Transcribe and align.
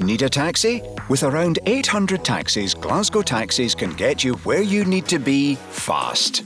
Need 0.00 0.22
a 0.22 0.30
taxi? 0.30 0.82
With 1.10 1.24
around 1.24 1.58
800 1.66 2.24
taxis, 2.24 2.72
Glasgow 2.72 3.20
Taxis 3.20 3.74
can 3.74 3.92
get 3.92 4.24
you 4.24 4.34
where 4.44 4.62
you 4.62 4.86
need 4.86 5.04
to 5.08 5.18
be 5.18 5.56
fast. 5.56 6.42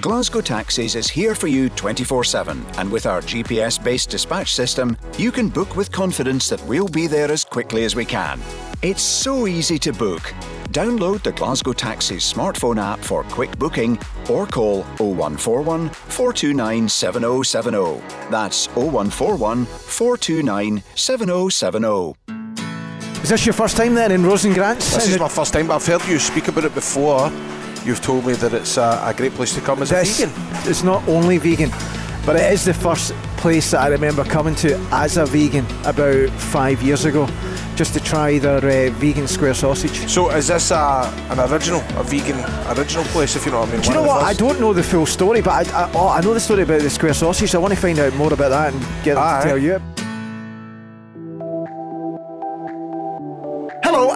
Glasgow 0.00 0.40
Taxis 0.40 0.94
is 0.94 1.06
here 1.06 1.34
for 1.34 1.48
you 1.48 1.68
24 1.68 2.24
7, 2.24 2.64
and 2.78 2.90
with 2.90 3.04
our 3.04 3.20
GPS 3.20 3.82
based 3.82 4.08
dispatch 4.08 4.54
system, 4.54 4.96
you 5.18 5.30
can 5.30 5.50
book 5.50 5.76
with 5.76 5.92
confidence 5.92 6.48
that 6.48 6.64
we'll 6.64 6.88
be 6.88 7.06
there 7.06 7.30
as 7.30 7.44
quickly 7.44 7.84
as 7.84 7.94
we 7.94 8.06
can. 8.06 8.40
It's 8.80 9.02
so 9.02 9.46
easy 9.46 9.78
to 9.80 9.92
book. 9.92 10.22
Download 10.70 11.22
the 11.22 11.32
Glasgow 11.32 11.74
Taxis 11.74 12.32
smartphone 12.32 12.80
app 12.80 13.00
for 13.00 13.22
quick 13.24 13.58
booking 13.58 13.98
or 14.30 14.46
call 14.46 14.84
0141 14.96 15.90
429 15.90 16.88
7070. 16.88 18.00
That's 18.30 18.66
0141 18.68 19.66
429 19.66 20.82
7070. 20.94 22.37
Is 23.22 23.30
this 23.30 23.44
your 23.44 23.52
first 23.52 23.76
time 23.76 23.94
then 23.94 24.12
in 24.12 24.24
Rose 24.24 24.44
and 24.44 24.54
Grants? 24.54 24.94
This 24.94 25.08
is 25.08 25.18
my 25.18 25.28
first 25.28 25.52
time, 25.52 25.66
but 25.66 25.74
I've 25.74 25.86
heard 25.86 26.06
you 26.08 26.18
speak 26.18 26.48
about 26.48 26.64
it 26.64 26.74
before. 26.74 27.30
You've 27.84 28.00
told 28.00 28.24
me 28.24 28.32
that 28.34 28.54
it's 28.54 28.76
a, 28.76 29.02
a 29.04 29.12
great 29.14 29.32
place 29.32 29.54
to 29.54 29.60
come 29.60 29.82
as 29.82 29.92
a 29.92 30.02
vegan. 30.02 30.30
It's 30.70 30.82
not 30.82 31.06
only 31.08 31.36
vegan, 31.38 31.70
but 32.24 32.36
it 32.36 32.52
is 32.52 32.64
the 32.64 32.72
first 32.72 33.12
place 33.36 33.72
that 33.72 33.80
I 33.80 33.88
remember 33.88 34.24
coming 34.24 34.54
to 34.56 34.78
as 34.92 35.16
a 35.16 35.26
vegan 35.26 35.66
about 35.84 36.30
five 36.30 36.80
years 36.80 37.04
ago, 37.04 37.28
just 37.74 37.92
to 37.94 38.00
try 38.00 38.38
their 38.38 38.58
uh, 38.58 38.92
vegan 38.94 39.26
square 39.28 39.54
sausage. 39.54 40.08
So 40.08 40.30
is 40.30 40.46
this 40.46 40.70
a, 40.70 41.12
an 41.30 41.40
original, 41.52 41.80
a 41.98 42.04
vegan 42.04 42.38
original 42.78 43.04
place, 43.06 43.36
if 43.36 43.44
you 43.44 43.52
know 43.52 43.60
what 43.60 43.68
I 43.68 43.72
mean? 43.72 43.80
Do 43.82 43.88
you 43.88 43.94
know 43.94 44.02
what? 44.02 44.24
I 44.24 44.32
don't 44.32 44.60
know 44.60 44.72
the 44.72 44.82
full 44.82 45.06
story, 45.06 45.42
but 45.42 45.68
I, 45.68 45.84
I, 45.84 45.90
oh, 45.94 46.08
I 46.08 46.20
know 46.20 46.34
the 46.34 46.40
story 46.40 46.62
about 46.62 46.80
the 46.80 46.90
square 46.90 47.14
sausage. 47.14 47.50
So 47.50 47.58
I 47.58 47.62
want 47.62 47.74
to 47.74 47.80
find 47.80 47.98
out 47.98 48.14
more 48.14 48.32
about 48.32 48.50
that 48.50 48.72
and 48.72 49.04
get 49.04 49.16
them 49.16 49.42
to 49.42 49.48
tell 49.48 49.58
you. 49.58 49.82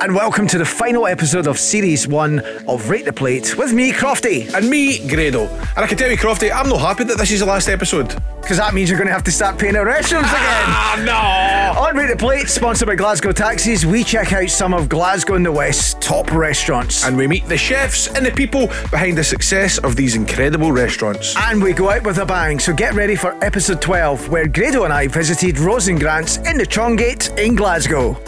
And 0.02 0.16
welcome 0.16 0.48
to 0.48 0.58
the 0.58 0.64
final 0.64 1.06
episode 1.06 1.46
of 1.46 1.60
Series 1.60 2.08
1 2.08 2.40
of 2.66 2.90
Rate 2.90 3.04
the 3.04 3.12
Plate 3.12 3.56
with 3.56 3.72
me, 3.72 3.92
Crofty. 3.92 4.52
And 4.52 4.68
me, 4.68 4.98
Grado. 5.06 5.46
And 5.46 5.78
I 5.78 5.86
can 5.86 5.96
tell 5.96 6.10
you, 6.10 6.16
Crofty, 6.16 6.50
I'm 6.52 6.68
not 6.68 6.80
happy 6.80 7.04
that 7.04 7.18
this 7.18 7.30
is 7.30 7.38
the 7.38 7.46
last 7.46 7.68
episode. 7.68 8.08
Because 8.40 8.56
that 8.56 8.74
means 8.74 8.90
you're 8.90 8.98
going 8.98 9.06
to 9.06 9.12
have 9.12 9.22
to 9.22 9.30
start 9.30 9.60
paying 9.60 9.76
at 9.76 9.84
restaurants 9.86 10.28
again. 10.28 10.42
Ah, 10.42 11.72
no! 11.76 11.80
On 11.80 11.96
Rate 11.96 12.10
the 12.10 12.16
Plate, 12.16 12.48
sponsored 12.48 12.88
by 12.88 12.96
Glasgow 12.96 13.30
Taxis, 13.30 13.86
we 13.86 14.02
check 14.02 14.32
out 14.32 14.48
some 14.48 14.74
of 14.74 14.88
Glasgow 14.88 15.36
and 15.36 15.46
the 15.46 15.52
West's 15.52 15.94
top 16.04 16.32
restaurants. 16.32 17.04
And 17.04 17.16
we 17.16 17.28
meet 17.28 17.46
the 17.46 17.56
chefs 17.56 18.08
and 18.08 18.26
the 18.26 18.32
people 18.32 18.66
behind 18.90 19.16
the 19.16 19.22
success 19.22 19.78
of 19.78 19.94
these 19.94 20.16
incredible 20.16 20.72
restaurants. 20.72 21.36
And 21.38 21.62
we 21.62 21.74
go 21.74 21.90
out 21.90 22.02
with 22.02 22.18
a 22.18 22.26
bang, 22.26 22.58
so 22.58 22.72
get 22.72 22.94
ready 22.94 23.14
for 23.14 23.36
episode 23.44 23.80
12, 23.80 24.30
where 24.30 24.48
Grado 24.48 24.82
and 24.82 24.92
I 24.92 25.06
visited 25.06 25.60
Rose 25.60 25.86
and 25.86 26.00
Grants 26.00 26.38
in 26.38 26.58
the 26.58 26.66
Trongate 26.66 27.38
in 27.38 27.54
Glasgow. 27.54 28.20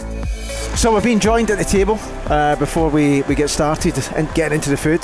So 0.77 0.93
we've 0.93 1.03
been 1.05 1.21
joined 1.21 1.51
at 1.51 1.57
the 1.59 1.65
table 1.65 1.99
uh, 2.27 2.57
before 2.57 2.91
we, 2.91 3.23
we 3.23 3.35
get 3.35 3.49
started 3.49 3.97
and 4.17 4.33
get 4.35 4.53
into 4.53 4.69
the 4.69 4.77
food 4.77 5.01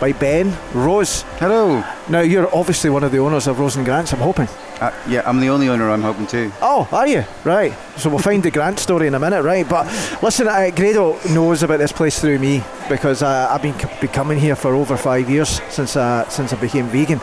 by 0.00 0.12
Ben 0.12 0.56
Rose. 0.72 1.22
Hello. 1.38 1.84
Now 2.08 2.20
you're 2.20 2.52
obviously 2.54 2.90
one 2.90 3.04
of 3.04 3.12
the 3.12 3.18
owners 3.18 3.46
of 3.46 3.60
Rose 3.60 3.76
and 3.76 3.84
Grants. 3.84 4.12
I'm 4.12 4.18
hoping. 4.18 4.48
Uh, 4.80 4.92
yeah, 5.06 5.22
I'm 5.26 5.38
the 5.40 5.48
only 5.50 5.68
owner 5.68 5.88
I'm 5.90 6.02
hoping 6.02 6.26
too. 6.26 6.50
Oh, 6.60 6.88
are 6.90 7.06
you? 7.06 7.24
Right. 7.44 7.72
So 7.96 8.08
we'll 8.08 8.18
find 8.18 8.42
the 8.42 8.50
Grant 8.50 8.78
story 8.80 9.06
in 9.06 9.14
a 9.14 9.20
minute, 9.20 9.42
right? 9.42 9.68
But 9.68 9.86
listen, 10.22 10.48
uh, 10.48 10.70
Grado 10.74 11.18
knows 11.32 11.62
about 11.62 11.78
this 11.78 11.92
place 11.92 12.18
through 12.18 12.38
me 12.38 12.64
because 12.88 13.22
uh, 13.22 13.48
I've 13.50 13.62
been, 13.62 13.78
c- 13.78 13.88
been 14.00 14.10
coming 14.10 14.38
here 14.38 14.56
for 14.56 14.74
over 14.74 14.96
five 14.96 15.30
years 15.30 15.60
since 15.68 15.96
uh, 15.96 16.28
since 16.28 16.52
I 16.52 16.56
became 16.60 16.86
vegan. 16.86 17.20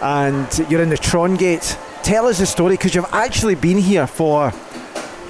And 0.00 0.46
you're 0.70 0.82
in 0.82 0.88
the 0.88 0.96
Trongate. 0.96 1.76
Tell 2.04 2.26
us 2.26 2.38
the 2.38 2.46
story 2.46 2.74
because 2.76 2.94
you've 2.94 3.12
actually 3.12 3.56
been 3.56 3.76
here 3.78 4.06
for 4.06 4.52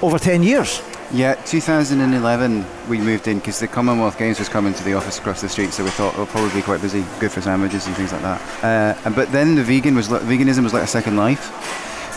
over 0.01 0.17
10 0.17 0.43
years. 0.43 0.81
Yeah, 1.13 1.35
2011 1.45 2.65
we 2.87 2.97
moved 2.99 3.27
in 3.27 3.39
because 3.39 3.59
the 3.59 3.67
Commonwealth 3.67 4.17
Games 4.17 4.39
was 4.39 4.47
coming 4.47 4.73
to 4.73 4.83
the 4.85 4.93
office 4.93 5.19
across 5.19 5.41
the 5.41 5.49
street, 5.49 5.73
so 5.73 5.83
we 5.83 5.89
thought 5.89 6.13
it'll 6.13 6.25
probably 6.25 6.53
be 6.53 6.61
quite 6.61 6.81
busy, 6.81 7.03
good 7.19 7.31
for 7.31 7.41
sandwiches 7.41 7.85
and 7.85 7.95
things 7.97 8.13
like 8.13 8.21
that. 8.21 8.41
Uh, 8.63 8.97
and- 9.05 9.13
but 9.15 9.29
then 9.33 9.55
the 9.55 9.63
vegan 9.63 9.93
was 9.93 10.07
veganism 10.07 10.63
was 10.63 10.73
like 10.73 10.83
a 10.83 10.87
second 10.87 11.17
life, 11.17 11.49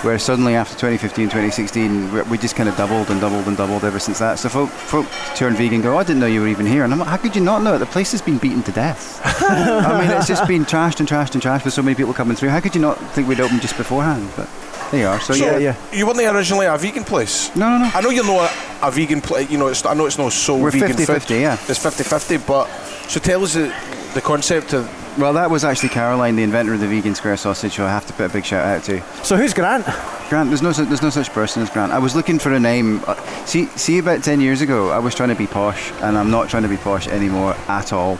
where 0.04 0.16
suddenly 0.16 0.54
after 0.54 0.76
2015, 0.78 1.28
2016, 1.28 2.12
we- 2.12 2.22
we 2.22 2.38
just 2.38 2.54
kind 2.54 2.68
of 2.68 2.76
doubled 2.76 3.10
and 3.10 3.20
doubled 3.20 3.48
and 3.48 3.56
doubled 3.56 3.82
ever 3.84 3.98
since 3.98 4.20
that. 4.20 4.38
So 4.38 4.48
folk, 4.48 4.70
folk 4.70 5.06
turn 5.34 5.54
vegan, 5.56 5.82
go, 5.82 5.94
oh, 5.94 5.98
I 5.98 6.04
didn't 6.04 6.20
know 6.20 6.26
you 6.26 6.42
were 6.42 6.48
even 6.48 6.64
here, 6.66 6.84
and 6.84 6.92
I'm 6.92 7.00
like, 7.00 7.08
how 7.08 7.16
could 7.16 7.34
you 7.34 7.42
not 7.42 7.62
know 7.62 7.74
it? 7.74 7.78
The 7.78 7.86
place 7.86 8.12
has 8.12 8.22
been 8.22 8.38
beaten 8.38 8.62
to 8.62 8.70
death. 8.72 9.20
I 9.42 10.00
mean, 10.00 10.10
it's 10.16 10.28
just 10.28 10.46
been 10.46 10.64
trashed 10.64 11.00
and 11.00 11.08
trashed 11.08 11.34
and 11.34 11.42
trashed 11.42 11.64
with 11.64 11.74
so 11.74 11.82
many 11.82 11.96
people 11.96 12.14
coming 12.14 12.36
through. 12.36 12.50
How 12.50 12.60
could 12.60 12.76
you 12.76 12.80
not 12.80 12.96
think 13.12 13.26
we'd 13.26 13.40
open 13.40 13.58
just 13.58 13.76
beforehand? 13.76 14.28
But 14.36 14.48
there 14.94 15.02
you 15.02 15.08
are. 15.08 15.20
So, 15.20 15.34
So 15.34 15.44
yeah, 15.44 15.58
yeah. 15.58 15.76
you 15.92 16.06
weren't 16.06 16.18
originally 16.20 16.66
a 16.66 16.76
vegan 16.78 17.04
place? 17.04 17.54
No, 17.56 17.68
no, 17.68 17.78
no. 17.78 17.90
I 17.94 18.00
know 18.00 18.10
you're 18.10 18.24
not 18.24 18.50
a, 18.82 18.88
a 18.88 18.90
vegan 18.90 19.20
place, 19.20 19.50
you 19.50 19.58
know, 19.58 19.68
it's, 19.68 19.84
I 19.84 19.94
know 19.94 20.06
it's 20.06 20.18
not 20.18 20.32
so 20.32 20.56
We're 20.56 20.70
vegan 20.70 20.92
50-50, 20.96 21.20
food. 21.22 21.30
yeah. 21.40 21.54
It's 21.68 21.78
50-50, 21.84 22.46
but 22.46 22.66
so 23.08 23.20
tell 23.20 23.42
us 23.42 23.54
the, 23.54 23.74
the 24.14 24.20
concept 24.20 24.72
of 24.74 24.88
Well, 25.16 25.32
that 25.34 25.48
was 25.48 25.62
actually 25.62 25.90
Caroline, 25.90 26.34
the 26.34 26.42
inventor 26.42 26.74
of 26.74 26.80
the 26.80 26.88
vegan 26.88 27.14
square 27.14 27.36
sausage, 27.36 27.76
who 27.76 27.84
I 27.84 27.88
have 27.88 28.04
to 28.06 28.12
put 28.14 28.26
a 28.26 28.28
big 28.32 28.44
shout 28.44 28.66
out 28.66 28.82
to. 28.84 29.00
So 29.24 29.36
who's 29.36 29.54
Grant? 29.54 29.86
Grant, 30.28 30.48
there's 30.48 30.60
no 30.60 30.72
there's 30.72 31.02
no 31.02 31.10
such 31.10 31.30
person 31.30 31.62
as 31.62 31.70
Grant. 31.70 31.92
I 31.92 32.00
was 32.00 32.16
looking 32.16 32.40
for 32.40 32.52
a 32.52 32.58
name. 32.58 33.00
Uh, 33.06 33.14
see, 33.44 33.66
see, 33.76 33.98
about 33.98 34.24
ten 34.24 34.40
years 34.40 34.60
ago, 34.60 34.90
I 34.90 34.98
was 34.98 35.14
trying 35.14 35.28
to 35.28 35.36
be 35.36 35.46
posh, 35.46 35.92
and 36.02 36.18
I'm 36.18 36.32
not 36.32 36.48
trying 36.48 36.64
to 36.64 36.68
be 36.68 36.76
posh 36.76 37.06
anymore 37.06 37.54
at 37.68 37.92
all. 37.92 38.18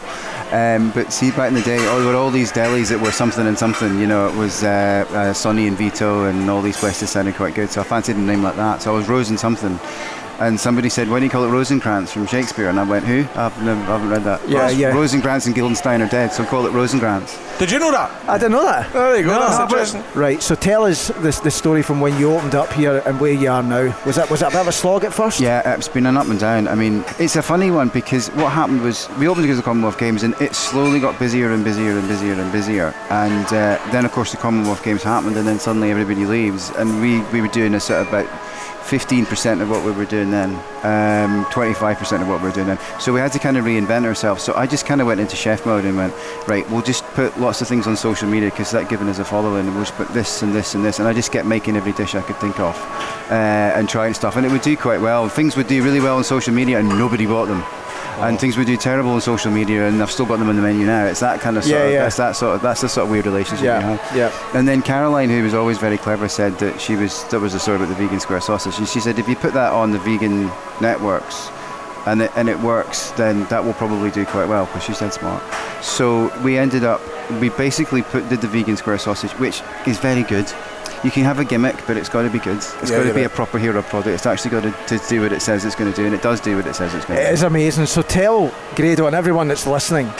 Um, 0.53 0.91
but 0.91 1.11
see, 1.11 1.31
back 1.31 1.49
in 1.49 1.55
the 1.55 1.61
day, 1.63 1.79
oh, 1.89 1.99
there 1.99 2.13
were 2.13 2.17
all 2.17 2.31
these 2.31 2.53
delis 2.53 2.89
that 2.91 3.01
were 3.01 3.11
something 3.11 3.45
and 3.45 3.59
something. 3.59 3.99
You 3.99 4.07
know, 4.07 4.29
it 4.29 4.35
was 4.37 4.63
uh, 4.63 5.05
uh, 5.09 5.33
Sonny 5.33 5.67
and 5.67 5.77
Vito, 5.77 6.25
and 6.25 6.49
all 6.49 6.61
these 6.61 6.77
places 6.77 7.09
sounded 7.09 7.35
quite 7.35 7.55
good. 7.55 7.69
So 7.71 7.81
I 7.81 7.83
fancied 7.83 8.15
a 8.15 8.19
name 8.19 8.41
like 8.41 8.55
that. 8.55 8.81
So 8.81 8.93
I 8.93 8.97
was 8.97 9.09
Rose 9.09 9.29
and 9.29 9.39
something. 9.39 9.77
And 10.39 10.59
somebody 10.59 10.89
said, 10.89 11.07
"Why 11.09 11.15
don't 11.15 11.23
you 11.23 11.29
call 11.29 11.45
it 11.45 11.49
Rosencrantz 11.49 12.11
from 12.11 12.27
Shakespeare?" 12.27 12.69
And 12.69 12.79
I 12.79 12.83
went, 12.83 13.05
"Who? 13.05 13.25
I've 13.35 13.55
never, 13.63 13.79
I 13.81 13.85
haven't 13.85 14.09
read 14.09 14.23
that." 14.25 14.47
Yeah, 14.49 14.63
Rose- 14.63 14.75
yeah. 14.77 14.87
Rosencrantz 14.93 15.45
and 15.45 15.55
Guildenstern 15.55 16.01
are 16.01 16.07
dead, 16.09 16.33
so 16.33 16.43
call 16.43 16.65
it 16.65 16.71
Rosencrantz. 16.71 17.37
Did 17.57 17.71
you 17.71 17.79
know 17.79 17.91
that? 17.91 18.11
I 18.27 18.37
didn't 18.37 18.51
know 18.51 18.65
that. 18.65 18.89
Oh, 18.93 19.11
there 19.11 19.17
you 19.17 19.23
go, 19.23 19.29
that's 19.39 19.57
but- 19.57 19.63
interesting. 19.71 20.03
Right, 20.13 20.41
so 20.43 20.55
tell 20.55 20.83
us 20.85 21.07
this 21.19 21.39
the 21.39 21.49
story 21.51 21.81
from 21.81 22.01
when 22.01 22.17
you 22.19 22.33
opened 22.33 22.53
up 22.53 22.71
here 22.73 23.01
and 23.05 23.19
where 23.19 23.31
you 23.31 23.49
are 23.49 23.63
now. 23.63 23.95
Was 24.05 24.17
that 24.17 24.29
was 24.29 24.41
that 24.41 24.49
a 24.49 24.51
bit 24.51 24.61
of 24.61 24.67
a 24.67 24.71
slog 24.73 25.05
at 25.05 25.13
first? 25.13 25.39
Yeah, 25.39 25.73
it's 25.75 25.87
been 25.87 26.05
an 26.05 26.17
up 26.17 26.27
and 26.27 26.39
down. 26.39 26.67
I 26.67 26.75
mean, 26.75 27.05
it's 27.17 27.37
a 27.37 27.41
funny 27.41 27.71
one 27.71 27.87
because 27.89 28.27
what 28.31 28.51
happened 28.51 28.81
was 28.81 29.07
we 29.17 29.27
opened 29.29 29.45
because 29.45 29.57
of 29.59 29.63
the 29.63 29.69
Commonwealth 29.69 29.97
Games 29.97 30.23
and 30.23 30.35
it 30.41 30.53
slowly 30.53 30.99
got 30.99 31.17
busier 31.17 31.51
and 31.53 31.63
busier 31.63 31.97
and 31.97 32.07
busier 32.09 32.33
and 32.33 32.51
busier. 32.51 32.93
And 33.09 33.45
uh, 33.47 33.79
then, 33.91 34.03
of 34.03 34.11
course, 34.11 34.31
the 34.31 34.37
Commonwealth 34.37 34.83
Games 34.83 35.01
happened 35.03 35.37
and 35.37 35.47
then 35.47 35.59
suddenly 35.59 35.91
everybody 35.91 36.25
leaves. 36.25 36.71
And 36.71 36.99
we, 37.01 37.21
we 37.31 37.39
were 37.41 37.47
doing 37.47 37.73
a 37.75 37.79
sort 37.79 38.01
of 38.01 38.07
about 38.09 38.27
15% 38.85 39.61
of 39.61 39.69
what 39.69 39.83
we 39.83 39.91
were 39.91 40.05
doing 40.05 40.29
then, 40.29 40.51
um, 40.83 41.43
25% 41.45 42.21
of 42.21 42.27
what 42.27 42.39
we 42.39 42.49
were 42.49 42.53
doing 42.53 42.67
then. 42.67 42.79
So 42.99 43.11
we 43.11 43.19
had 43.19 43.31
to 43.31 43.39
kind 43.39 43.57
of 43.57 43.65
reinvent 43.65 44.05
ourselves. 44.05 44.43
So 44.43 44.53
I 44.55 44.67
just 44.67 44.85
kind 44.85 45.01
of 45.01 45.07
went 45.07 45.19
into 45.19 45.35
chef 45.35 45.65
mode 45.65 45.85
and 45.85 45.97
went, 45.97 46.13
right, 46.47 46.69
we'll 46.69 46.83
just 46.83 47.03
put 47.15 47.35
lots 47.39 47.61
of 47.61 47.67
things 47.67 47.87
on 47.87 47.97
social 47.97 48.29
media 48.29 48.51
because 48.51 48.69
that 48.71 48.87
given 48.87 49.09
us 49.09 49.17
a 49.17 49.25
following. 49.25 49.65
We'll 49.73 49.85
just 49.85 49.95
put 49.95 50.09
this 50.09 50.43
and 50.43 50.53
this 50.53 50.75
and 50.75 50.85
this. 50.85 50.99
And 50.99 51.07
I 51.07 51.13
just 51.13 51.31
kept 51.31 51.47
making 51.47 51.75
every 51.75 51.93
dish 51.93 52.13
I 52.13 52.21
could 52.21 52.37
think 52.37 52.59
of 52.59 52.75
uh, 53.31 53.73
and 53.75 53.89
trying 53.89 54.13
stuff. 54.13 54.35
And 54.35 54.45
it 54.45 54.51
would 54.51 54.61
do 54.61 54.77
quite 54.77 55.01
well. 55.01 55.27
Things 55.29 55.57
would 55.57 55.67
do 55.67 55.83
really 55.83 55.99
well 55.99 56.17
on 56.17 56.23
social 56.23 56.53
media 56.53 56.79
and 56.79 56.87
nobody 56.87 57.25
bought 57.25 57.47
them. 57.47 57.63
And 58.19 58.39
things 58.39 58.55
we 58.57 58.63
do 58.65 58.77
terrible 58.77 59.11
on 59.11 59.21
social 59.21 59.51
media, 59.51 59.87
and 59.87 60.01
I've 60.01 60.11
still 60.11 60.25
got 60.25 60.39
them 60.39 60.47
on 60.49 60.55
the 60.55 60.61
menu 60.61 60.85
now. 60.85 61.05
It's 61.05 61.19
that 61.19 61.41
kind 61.41 61.57
of 61.57 61.63
sort 61.63 61.75
Yeah, 61.79 61.85
of, 61.85 61.91
yeah. 61.93 62.03
that's 62.03 62.17
that 62.17 62.35
sort 62.35 62.55
of 62.55 62.61
that's 62.61 62.81
the 62.81 62.89
sort 62.89 63.05
of 63.05 63.11
weird 63.11 63.25
relationship 63.25 63.61
we 63.61 63.67
Yeah, 63.67 63.97
have. 63.97 64.15
yeah. 64.15 64.57
And 64.57 64.67
then 64.67 64.81
Caroline, 64.81 65.29
who 65.29 65.43
was 65.43 65.53
always 65.53 65.77
very 65.77 65.97
clever, 65.97 66.29
said 66.29 66.57
that 66.59 66.79
she 66.79 66.95
was 66.95 67.23
that 67.25 67.39
was 67.41 67.53
the 67.53 67.59
story 67.59 67.77
about 67.77 67.89
the 67.89 67.95
vegan 67.95 68.19
square 68.19 68.39
sausage. 68.41 68.77
And 68.77 68.87
she 68.87 68.99
said 69.01 69.19
if 69.19 69.27
you 69.27 69.35
put 69.35 69.53
that 69.53 69.73
on 69.73 69.91
the 69.91 69.99
vegan 69.99 70.49
networks, 70.79 71.49
and 72.05 72.21
it, 72.21 72.31
and 72.35 72.49
it 72.49 72.59
works, 72.59 73.11
then 73.11 73.45
that 73.45 73.63
will 73.63 73.73
probably 73.73 74.11
do 74.11 74.25
quite 74.25 74.47
well 74.47 74.65
because 74.65 74.83
she's 74.83 74.99
dead 74.99 75.13
smart. 75.13 75.43
So 75.83 76.31
we 76.43 76.57
ended 76.57 76.83
up 76.83 77.01
we 77.41 77.49
basically 77.49 78.01
put 78.03 78.27
did 78.29 78.41
the 78.41 78.47
vegan 78.47 78.77
square 78.77 78.97
sausage, 78.97 79.31
which 79.33 79.61
is 79.87 79.97
very 79.97 80.23
good. 80.23 80.51
You 81.03 81.11
can 81.11 81.23
have 81.23 81.39
a 81.39 81.45
gimmick, 81.45 81.75
but 81.85 81.97
it's 81.97 82.09
got 82.09 82.23
to 82.23 82.29
be 82.29 82.39
good. 82.39 82.57
It's 82.57 82.89
Yeah, 82.89 82.97
got 82.97 83.03
to 83.07 83.13
be 83.13 83.23
a 83.23 83.29
proper 83.29 83.59
hero 83.59 83.81
product. 83.83 84.13
It's 84.13 84.25
actually 84.25 84.51
got 84.51 84.63
to, 84.87 84.97
to 84.97 85.07
do 85.07 85.21
what 85.21 85.31
it 85.33 85.41
says 85.41 85.65
it's 85.65 85.75
going 85.75 85.91
to 85.91 85.95
do, 85.95 86.05
and 86.05 86.15
it 86.15 86.21
does 86.21 86.39
do 86.39 86.55
what 86.55 86.65
it 86.65 86.75
says 86.75 86.93
it's 86.95 87.05
going 87.05 87.19
to 87.19 87.25
do. 87.25 87.31
is 87.31 87.43
amazing. 87.43 87.85
So 87.85 88.01
tell 88.01 88.51
Grado 88.75 89.05
and 89.05 89.15
everyone 89.15 89.47
that's 89.47 89.67
listening, 89.67 90.11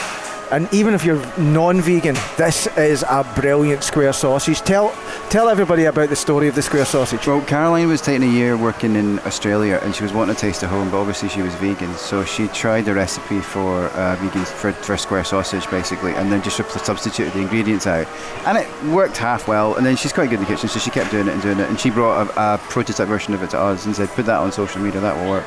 and 0.52 0.72
even 0.72 0.94
if 0.94 1.04
you're 1.04 1.20
non-vegan, 1.38 2.14
this 2.36 2.68
is 2.76 3.04
a 3.08 3.24
brilliant 3.34 3.82
square 3.82 4.12
sausage. 4.12 4.60
Tell 4.60 4.90
tell 5.28 5.48
everybody 5.48 5.84
about 5.84 6.08
the 6.08 6.16
story 6.16 6.46
of 6.48 6.54
the 6.54 6.62
square 6.62 6.84
sausage. 6.84 7.26
Well, 7.26 7.40
Caroline 7.42 7.88
was 7.88 8.00
taking 8.00 8.22
a 8.22 8.32
year 8.32 8.56
working 8.56 8.94
in 8.94 9.18
Australia, 9.20 9.80
and 9.82 9.94
she 9.94 10.02
was 10.02 10.12
wanting 10.12 10.34
to 10.34 10.40
taste 10.40 10.62
of 10.62 10.70
home, 10.70 10.90
but 10.90 10.98
obviously 10.98 11.28
she 11.28 11.42
was 11.42 11.54
vegan, 11.56 11.92
so 11.94 12.24
she 12.24 12.48
tried 12.48 12.82
the 12.82 12.94
recipe 12.94 13.40
for 13.40 13.86
uh, 13.86 14.16
vegan 14.16 14.44
for, 14.44 14.72
for 14.72 14.96
square 14.96 15.24
sausage, 15.24 15.68
basically, 15.70 16.14
and 16.14 16.30
then 16.30 16.42
just 16.42 16.56
substituted 16.56 17.32
the 17.32 17.40
ingredients 17.40 17.86
out, 17.86 18.06
and 18.46 18.56
it 18.56 18.84
worked 18.84 19.16
half 19.16 19.48
well. 19.48 19.74
And 19.74 19.84
then 19.84 19.96
she's 19.96 20.12
quite 20.12 20.30
good 20.30 20.38
in 20.38 20.44
the 20.44 20.46
kitchen, 20.46 20.68
so 20.68 20.78
she 20.78 20.90
kept 20.90 21.10
doing 21.10 21.26
it 21.26 21.32
and 21.32 21.42
doing 21.42 21.58
it, 21.58 21.68
and 21.68 21.78
she 21.78 21.90
brought 21.90 22.28
a, 22.28 22.54
a 22.54 22.58
prototype 22.58 23.08
version 23.08 23.34
of 23.34 23.42
it 23.42 23.50
to 23.50 23.58
us 23.58 23.84
and 23.86 23.96
said, 23.96 24.08
"Put 24.10 24.26
that 24.26 24.38
on 24.38 24.52
social 24.52 24.80
media, 24.80 25.00
that 25.00 25.16
will 25.16 25.30
work." 25.30 25.46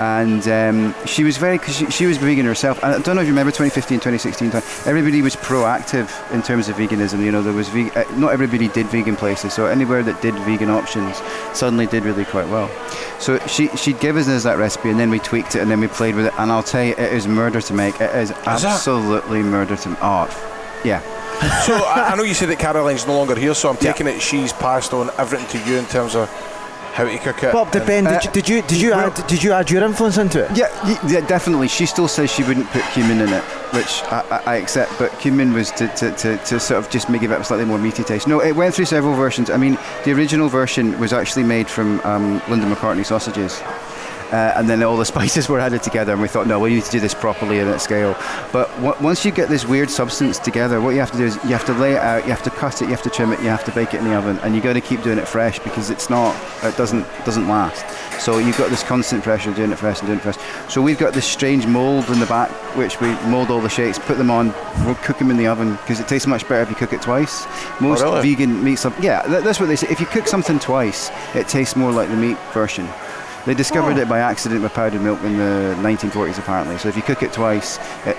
And 0.00 0.48
um, 0.48 0.94
she 1.06 1.24
was 1.24 1.36
very 1.36 1.58
because 1.58 1.76
she, 1.76 1.86
she 1.90 2.06
was 2.06 2.16
vegan 2.16 2.46
herself. 2.46 2.82
And 2.82 2.94
I 2.94 2.98
don't 3.00 3.16
know 3.16 3.20
if 3.22 3.26
you 3.28 3.32
remember 3.32 3.50
2015, 3.52 3.98
2016 3.98 4.50
time. 4.50 4.62
Everybody 4.86 5.20
was 5.20 5.36
proactive 5.36 6.08
in 6.32 6.42
terms 6.42 6.68
of 6.70 6.76
veganism. 6.76 7.22
You 7.22 7.30
know, 7.30 7.42
there 7.42 7.52
was 7.52 7.68
ve- 7.68 7.90
uh, 7.90 8.04
not 8.16 8.32
everybody 8.32 8.68
did 8.68 8.86
vegan 8.86 9.14
places, 9.16 9.52
so 9.52 9.66
anywhere 9.66 10.02
that 10.02 10.20
did 10.22 10.34
vegan 10.40 10.70
options 10.70 11.18
suddenly 11.52 11.86
did 11.86 12.04
really 12.04 12.24
quite 12.24 12.48
well. 12.48 12.70
So 13.18 13.38
she 13.46 13.68
she'd 13.76 14.00
give 14.00 14.16
us 14.16 14.26
that 14.42 14.56
recipe, 14.58 14.88
and 14.90 14.98
then 14.98 15.10
we 15.10 15.18
tweaked 15.18 15.54
it, 15.54 15.60
and 15.60 15.70
then 15.70 15.80
we 15.80 15.88
played 15.88 16.14
with 16.14 16.26
it. 16.26 16.34
And 16.38 16.50
I'll 16.50 16.62
tell 16.62 16.82
you, 16.84 16.92
it 16.92 17.12
is 17.12 17.28
murder 17.28 17.60
to 17.60 17.74
make. 17.74 18.00
It 18.00 18.14
is 18.14 18.30
it? 18.30 18.36
absolutely 18.46 19.42
murder 19.42 19.76
to. 19.76 19.98
Oh, 20.00 20.80
yeah. 20.84 21.00
so 21.66 21.74
I, 21.74 22.10
I 22.12 22.16
know 22.16 22.22
you 22.22 22.34
said 22.34 22.48
that 22.48 22.58
Caroline's 22.58 23.06
no 23.06 23.16
longer 23.16 23.34
here, 23.34 23.54
so 23.54 23.68
I'm 23.68 23.76
Yeah. 23.80 23.92
taking 23.92 24.06
it 24.06 24.20
she's 24.20 24.52
passed 24.54 24.92
on 24.94 25.10
everything 25.18 25.46
to 25.48 25.70
you 25.70 25.76
in 25.78 25.84
terms 25.86 26.14
of 26.14 26.28
how 26.92 27.04
to 27.04 27.18
cook 27.18 27.42
it. 27.42 27.52
Bob, 27.52 27.70
did 27.70 27.82
and- 27.82 27.86
Ben, 27.86 28.04
did, 28.04 28.12
uh, 28.14 28.20
you, 28.22 28.30
did 28.32 28.48
you 28.48 28.62
did 28.62 28.80
you 28.80 28.92
add 28.92 29.26
did 29.26 29.42
you 29.42 29.52
add 29.52 29.70
your 29.70 29.84
influence 29.84 30.18
into 30.18 30.44
it? 30.44 30.56
Yeah, 30.56 30.68
yeah, 31.06 31.20
definitely. 31.26 31.68
She 31.68 31.86
still 31.86 32.08
says 32.08 32.30
she 32.30 32.42
wouldn't 32.42 32.66
put 32.68 32.82
cumin 32.92 33.20
in 33.20 33.28
it, 33.28 33.42
which 33.74 34.02
I, 34.04 34.24
I, 34.30 34.52
I 34.52 34.56
accept. 34.56 34.98
But 34.98 35.10
cumin 35.20 35.52
was 35.52 35.70
to, 35.72 35.88
to, 35.88 36.12
to, 36.12 36.36
to 36.38 36.60
sort 36.60 36.82
of 36.84 36.90
just 36.90 37.08
make 37.08 37.20
give 37.20 37.30
it 37.32 37.40
a 37.40 37.44
slightly 37.44 37.66
more 37.66 37.78
meaty 37.78 38.02
taste. 38.02 38.26
No, 38.26 38.40
it 38.40 38.52
went 38.56 38.74
through 38.74 38.86
several 38.86 39.14
versions. 39.14 39.50
I 39.50 39.56
mean, 39.56 39.78
the 40.04 40.12
original 40.12 40.48
version 40.48 40.98
was 40.98 41.12
actually 41.12 41.44
made 41.44 41.68
from 41.68 42.00
um, 42.00 42.40
Linda 42.48 42.66
McCartney 42.66 43.04
sausages. 43.04 43.60
Uh, 44.32 44.52
and 44.56 44.68
then 44.68 44.82
all 44.82 44.96
the 44.96 45.04
spices 45.14 45.48
were 45.48 45.58
added 45.58 45.82
together, 45.82 46.12
and 46.12 46.22
we 46.22 46.28
thought, 46.28 46.46
no, 46.46 46.58
we 46.58 46.70
need 46.74 46.84
to 46.84 46.90
do 46.90 47.00
this 47.00 47.14
properly 47.14 47.58
and 47.58 47.68
at 47.68 47.80
scale. 47.80 48.16
But 48.52 48.68
w- 48.76 48.94
once 49.00 49.24
you 49.24 49.30
get 49.32 49.48
this 49.48 49.66
weird 49.66 49.90
substance 49.90 50.38
together, 50.38 50.80
what 50.80 50.90
you 50.90 51.00
have 51.00 51.10
to 51.12 51.18
do 51.18 51.24
is 51.24 51.36
you 51.36 51.50
have 51.50 51.64
to 51.66 51.74
lay 51.74 51.92
it 51.92 51.98
out, 51.98 52.24
you 52.24 52.30
have 52.30 52.42
to 52.44 52.50
cut 52.50 52.80
it, 52.80 52.84
you 52.84 52.90
have 52.90 53.02
to 53.02 53.10
trim 53.10 53.32
it, 53.32 53.40
you 53.40 53.48
have 53.48 53.64
to 53.64 53.72
bake 53.72 53.94
it 53.94 53.98
in 53.98 54.04
the 54.04 54.14
oven, 54.14 54.38
and 54.38 54.54
you 54.54 54.60
got 54.60 54.74
to 54.74 54.80
keep 54.80 55.02
doing 55.02 55.18
it 55.18 55.26
fresh 55.26 55.58
because 55.58 55.90
it's 55.90 56.08
not, 56.08 56.34
it 56.62 56.76
doesn't 56.76 57.06
doesn't 57.24 57.48
last. 57.48 57.84
So 58.20 58.38
you've 58.38 58.58
got 58.58 58.68
this 58.68 58.82
constant 58.82 59.24
pressure 59.24 59.52
doing 59.54 59.72
it 59.72 59.76
fresh 59.76 60.00
and 60.00 60.06
doing 60.06 60.18
it 60.18 60.22
fresh. 60.22 60.36
So 60.72 60.82
we've 60.82 60.98
got 60.98 61.14
this 61.14 61.24
strange 61.24 61.66
mold 61.66 62.08
in 62.10 62.20
the 62.20 62.26
back, 62.26 62.50
which 62.76 63.00
we 63.00 63.08
mold 63.30 63.50
all 63.50 63.60
the 63.60 63.70
shakes, 63.70 63.98
put 63.98 64.18
them 64.18 64.30
on, 64.30 64.52
we'll 64.84 64.94
cook 64.96 65.18
them 65.18 65.30
in 65.30 65.38
the 65.38 65.46
oven 65.46 65.72
because 65.72 66.00
it 66.00 66.06
tastes 66.08 66.26
much 66.26 66.46
better 66.46 66.62
if 66.62 66.68
you 66.68 66.76
cook 66.76 66.92
it 66.92 67.00
twice. 67.00 67.46
Most 67.80 68.02
really? 68.02 68.22
vegan 68.22 68.62
meat 68.62 68.76
stuff, 68.76 68.96
yeah, 69.00 69.22
that, 69.26 69.42
that's 69.42 69.58
what 69.58 69.66
they 69.66 69.76
say. 69.76 69.88
If 69.88 70.00
you 70.00 70.06
cook 70.06 70.26
something 70.26 70.58
twice, 70.58 71.10
it 71.34 71.48
tastes 71.48 71.76
more 71.76 71.92
like 71.92 72.10
the 72.10 72.16
meat 72.16 72.38
version. 72.52 72.86
They 73.46 73.54
discovered 73.54 73.96
oh. 73.96 74.02
it 74.02 74.08
by 74.08 74.18
accident 74.20 74.62
with 74.62 74.74
powdered 74.74 75.00
milk 75.00 75.22
in 75.22 75.38
the 75.38 75.74
1940s, 75.80 76.38
apparently. 76.38 76.78
So 76.78 76.88
if 76.88 76.96
you 76.96 77.02
cook 77.02 77.22
it 77.22 77.32
twice, 77.32 77.78
it, 78.06 78.16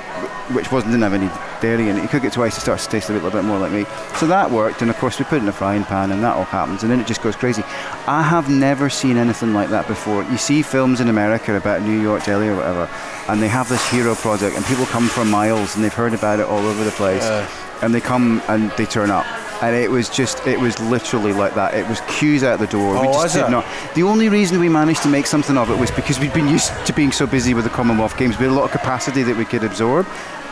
which 0.54 0.72
wasn't 0.72 0.92
didn't 0.92 1.04
have 1.04 1.14
any 1.14 1.30
dairy 1.62 1.90
in 1.90 1.98
it, 1.98 2.02
you 2.02 2.08
cook 2.10 2.24
it 2.24 2.34
twice, 2.34 2.58
it 2.58 2.62
starts 2.62 2.86
to 2.86 2.92
taste 2.92 3.10
a 3.10 3.14
little 3.14 3.30
bit 3.30 3.44
more 3.44 3.60
like 3.60 3.72
meat. 3.72 3.88
So 4.16 4.28
that 4.28 4.50
worked, 4.50 4.82
and 4.82 4.90
of 4.90 4.98
course 4.98 5.20
we 5.20 5.26
put 5.26 5.38
it 5.38 5.44
in 5.44 5.48
a 5.48 5.54
frying 5.54 5.84
pan, 5.84 6.12
and 6.12 6.24
that 6.24 6.36
all 6.36 6.46
happens, 6.46 6.84
and 6.84 6.92
then 6.92 7.00
it 7.00 7.08
just 7.08 7.22
goes 7.22 7.36
crazy. 7.36 7.64
I 8.08 8.24
have 8.24 8.50
never 8.50 8.90
seen 8.90 9.18
anything 9.18 9.54
like 9.54 9.70
that 9.70 9.88
before. 9.88 10.24
You 10.24 10.38
see 10.38 10.62
films 10.62 11.02
in 11.02 11.08
America 11.08 11.56
about 11.56 11.82
New 11.82 12.00
York 12.00 12.24
Deli 12.26 12.50
or 12.50 12.56
whatever, 12.58 12.90
and 13.28 13.42
they 13.42 13.48
have 13.48 13.70
this 13.70 13.88
hero 13.90 14.16
project, 14.16 14.56
and 14.56 14.66
people 14.66 14.86
come 14.86 15.08
for 15.08 15.24
miles, 15.24 15.76
and 15.76 15.84
they've 15.84 15.94
heard 15.94 16.14
about 16.14 16.40
it 16.40 16.46
all 16.46 16.66
over 16.66 16.84
the 16.84 16.92
place, 16.92 17.24
and 17.82 17.94
they 17.94 18.02
come 18.02 18.42
and 18.48 18.72
they 18.72 18.86
turn 18.86 19.12
up. 19.12 19.26
And 19.62 19.76
it 19.76 19.92
was 19.92 20.10
just, 20.10 20.46
it 20.48 20.60
was 20.60 20.80
literally 20.80 21.34
like 21.34 21.54
that. 21.56 21.74
It 21.76 21.88
was 21.88 22.02
queues 22.08 22.44
out 22.44 22.60
the 22.60 22.68
door. 22.68 22.94
we 23.00 23.08
Oh, 23.08 23.14
just 23.24 23.36
did 23.36 23.46
it? 23.46 23.50
not. 23.52 23.66
The 23.94 24.04
only 24.04 24.28
reason 24.28 24.60
we 24.60 24.70
managed 24.70 25.04
to 25.04 25.08
make 25.10 25.28
something 25.28 25.56
of 25.58 25.70
it 25.70 25.78
was 25.78 25.92
because 25.92 26.20
we'd 26.20 26.34
been 26.34 26.48
used 26.48 26.72
to 26.88 26.94
being 26.94 27.12
so 27.12 27.28
busy 27.28 27.54
with 27.54 27.66
the 27.66 27.70
Commonwealth 27.70 28.18
Games. 28.18 28.38
We 28.40 28.46
had 28.46 28.52
a 28.54 28.56
lot 28.56 28.66
of 28.66 28.72
capacity 28.72 29.22
that 29.24 29.38
we 29.38 29.46
could 29.46 29.64
absorb. 29.64 30.08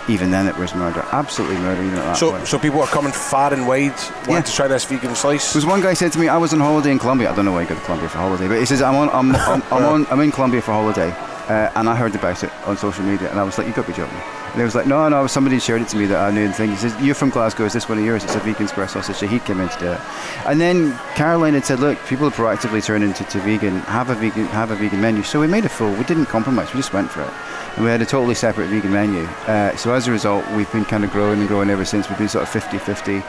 Even 0.07 0.31
then, 0.31 0.47
it 0.47 0.55
was 0.57 0.73
murder. 0.73 1.05
Absolutely 1.11 1.57
murder. 1.57 1.81
Even 1.83 1.97
at 1.99 2.03
that 2.05 2.17
so, 2.17 2.31
point. 2.31 2.47
so 2.47 2.57
people 2.59 2.81
are 2.81 2.87
coming 2.87 3.11
far 3.11 3.53
and 3.53 3.67
wide 3.67 3.91
wanting 4.27 4.33
Yeah. 4.35 4.41
to 4.41 4.51
try 4.53 4.67
this 4.67 4.85
vegan 4.85 5.15
slice. 5.15 5.53
There 5.53 5.59
was 5.59 5.65
one 5.67 5.81
guy 5.81 5.93
said 5.93 6.11
to 6.13 6.19
me, 6.19 6.27
I 6.27 6.37
was 6.37 6.51
on 6.53 6.59
holiday 6.59 6.91
in 6.91 6.99
Colombia. 6.99 7.31
I 7.31 7.35
don't 7.35 7.45
know 7.45 7.51
why 7.51 7.61
he 7.63 7.67
go 7.69 7.75
to 7.75 7.81
Colombia 7.81 8.09
for 8.09 8.17
holiday, 8.19 8.47
but 8.47 8.59
he 8.59 8.65
says, 8.65 8.81
I'm 8.81 8.95
on, 8.95 9.09
I'm, 9.09 9.35
I'm, 9.35 9.63
I'm 9.71 9.83
on, 9.93 10.07
I'm 10.09 10.19
in 10.21 10.31
Colombia 10.31 10.61
for 10.61 10.71
holiday, 10.71 11.13
uh, 11.49 11.71
and 11.75 11.89
I 11.89 11.95
heard 11.95 12.15
about 12.15 12.43
it 12.43 12.51
on 12.65 12.77
social 12.77 13.03
media, 13.03 13.29
and 13.29 13.39
I 13.39 13.43
was 13.43 13.57
like, 13.57 13.67
"You've 13.67 13.75
got 13.75 13.85
to 13.85 13.91
be 13.91 13.97
joking. 13.97 14.21
And 14.51 14.57
he 14.57 14.63
was 14.63 14.73
like, 14.73 14.87
no, 14.87 15.07
no, 15.09 15.27
somebody 15.27 15.59
shared 15.59 15.83
it 15.83 15.89
to 15.89 15.97
me 15.97 16.07
that 16.07 16.17
I 16.17 16.31
knew 16.31 16.43
and 16.43 16.55
thing. 16.55 16.71
He 16.71 16.75
says, 16.75 16.99
you're 16.99 17.13
from 17.13 17.29
Glasgow, 17.29 17.65
is 17.65 17.73
this 17.73 17.87
one 17.87 17.99
of 17.99 18.03
yours? 18.03 18.23
It's 18.23 18.33
a 18.33 18.39
vegan 18.39 18.67
square 18.67 18.87
sausage. 18.87 19.15
So 19.15 19.27
he 19.27 19.37
came 19.37 19.59
in 19.59 19.69
to 19.69 19.79
do 19.79 19.91
it. 19.91 20.01
And 20.47 20.59
then 20.59 20.97
Caroline 21.13 21.53
had 21.53 21.65
said, 21.65 21.79
look, 21.79 22.03
people 22.07 22.25
are 22.25 22.31
proactively 22.31 22.83
turning 22.83 23.13
to, 23.13 23.23
to 23.25 23.39
vegan, 23.41 23.77
have 23.81 24.09
a 24.09 24.15
vegan, 24.15 24.45
have 24.47 24.71
a 24.71 24.75
vegan 24.75 25.01
menu. 25.01 25.21
So 25.21 25.39
we 25.39 25.45
made 25.45 25.65
a 25.65 25.69
full, 25.69 25.93
we 25.93 26.03
didn't 26.03 26.25
compromise, 26.25 26.73
we 26.73 26.79
just 26.79 26.93
went 26.93 27.11
for 27.11 27.21
it. 27.21 27.29
And 27.75 27.85
we 27.85 27.91
had 27.91 28.01
a 28.01 28.07
totally 28.07 28.33
separate 28.33 28.69
vegan 28.69 28.91
menu. 28.91 29.23
Uh, 29.45 29.75
so 29.75 29.93
as 29.93 30.07
a 30.07 30.11
result, 30.11 30.49
we've 30.51 30.71
been 30.71 30.85
kind 30.85 31.03
of 31.03 31.11
growing 31.11 31.39
and 31.39 31.47
growing 31.47 31.69
ever 31.69 31.85
since. 31.85 32.09
We've 32.09 32.17
been 32.17 32.27
sort 32.27 32.43
of 32.43 32.49
50-50. 32.49 33.23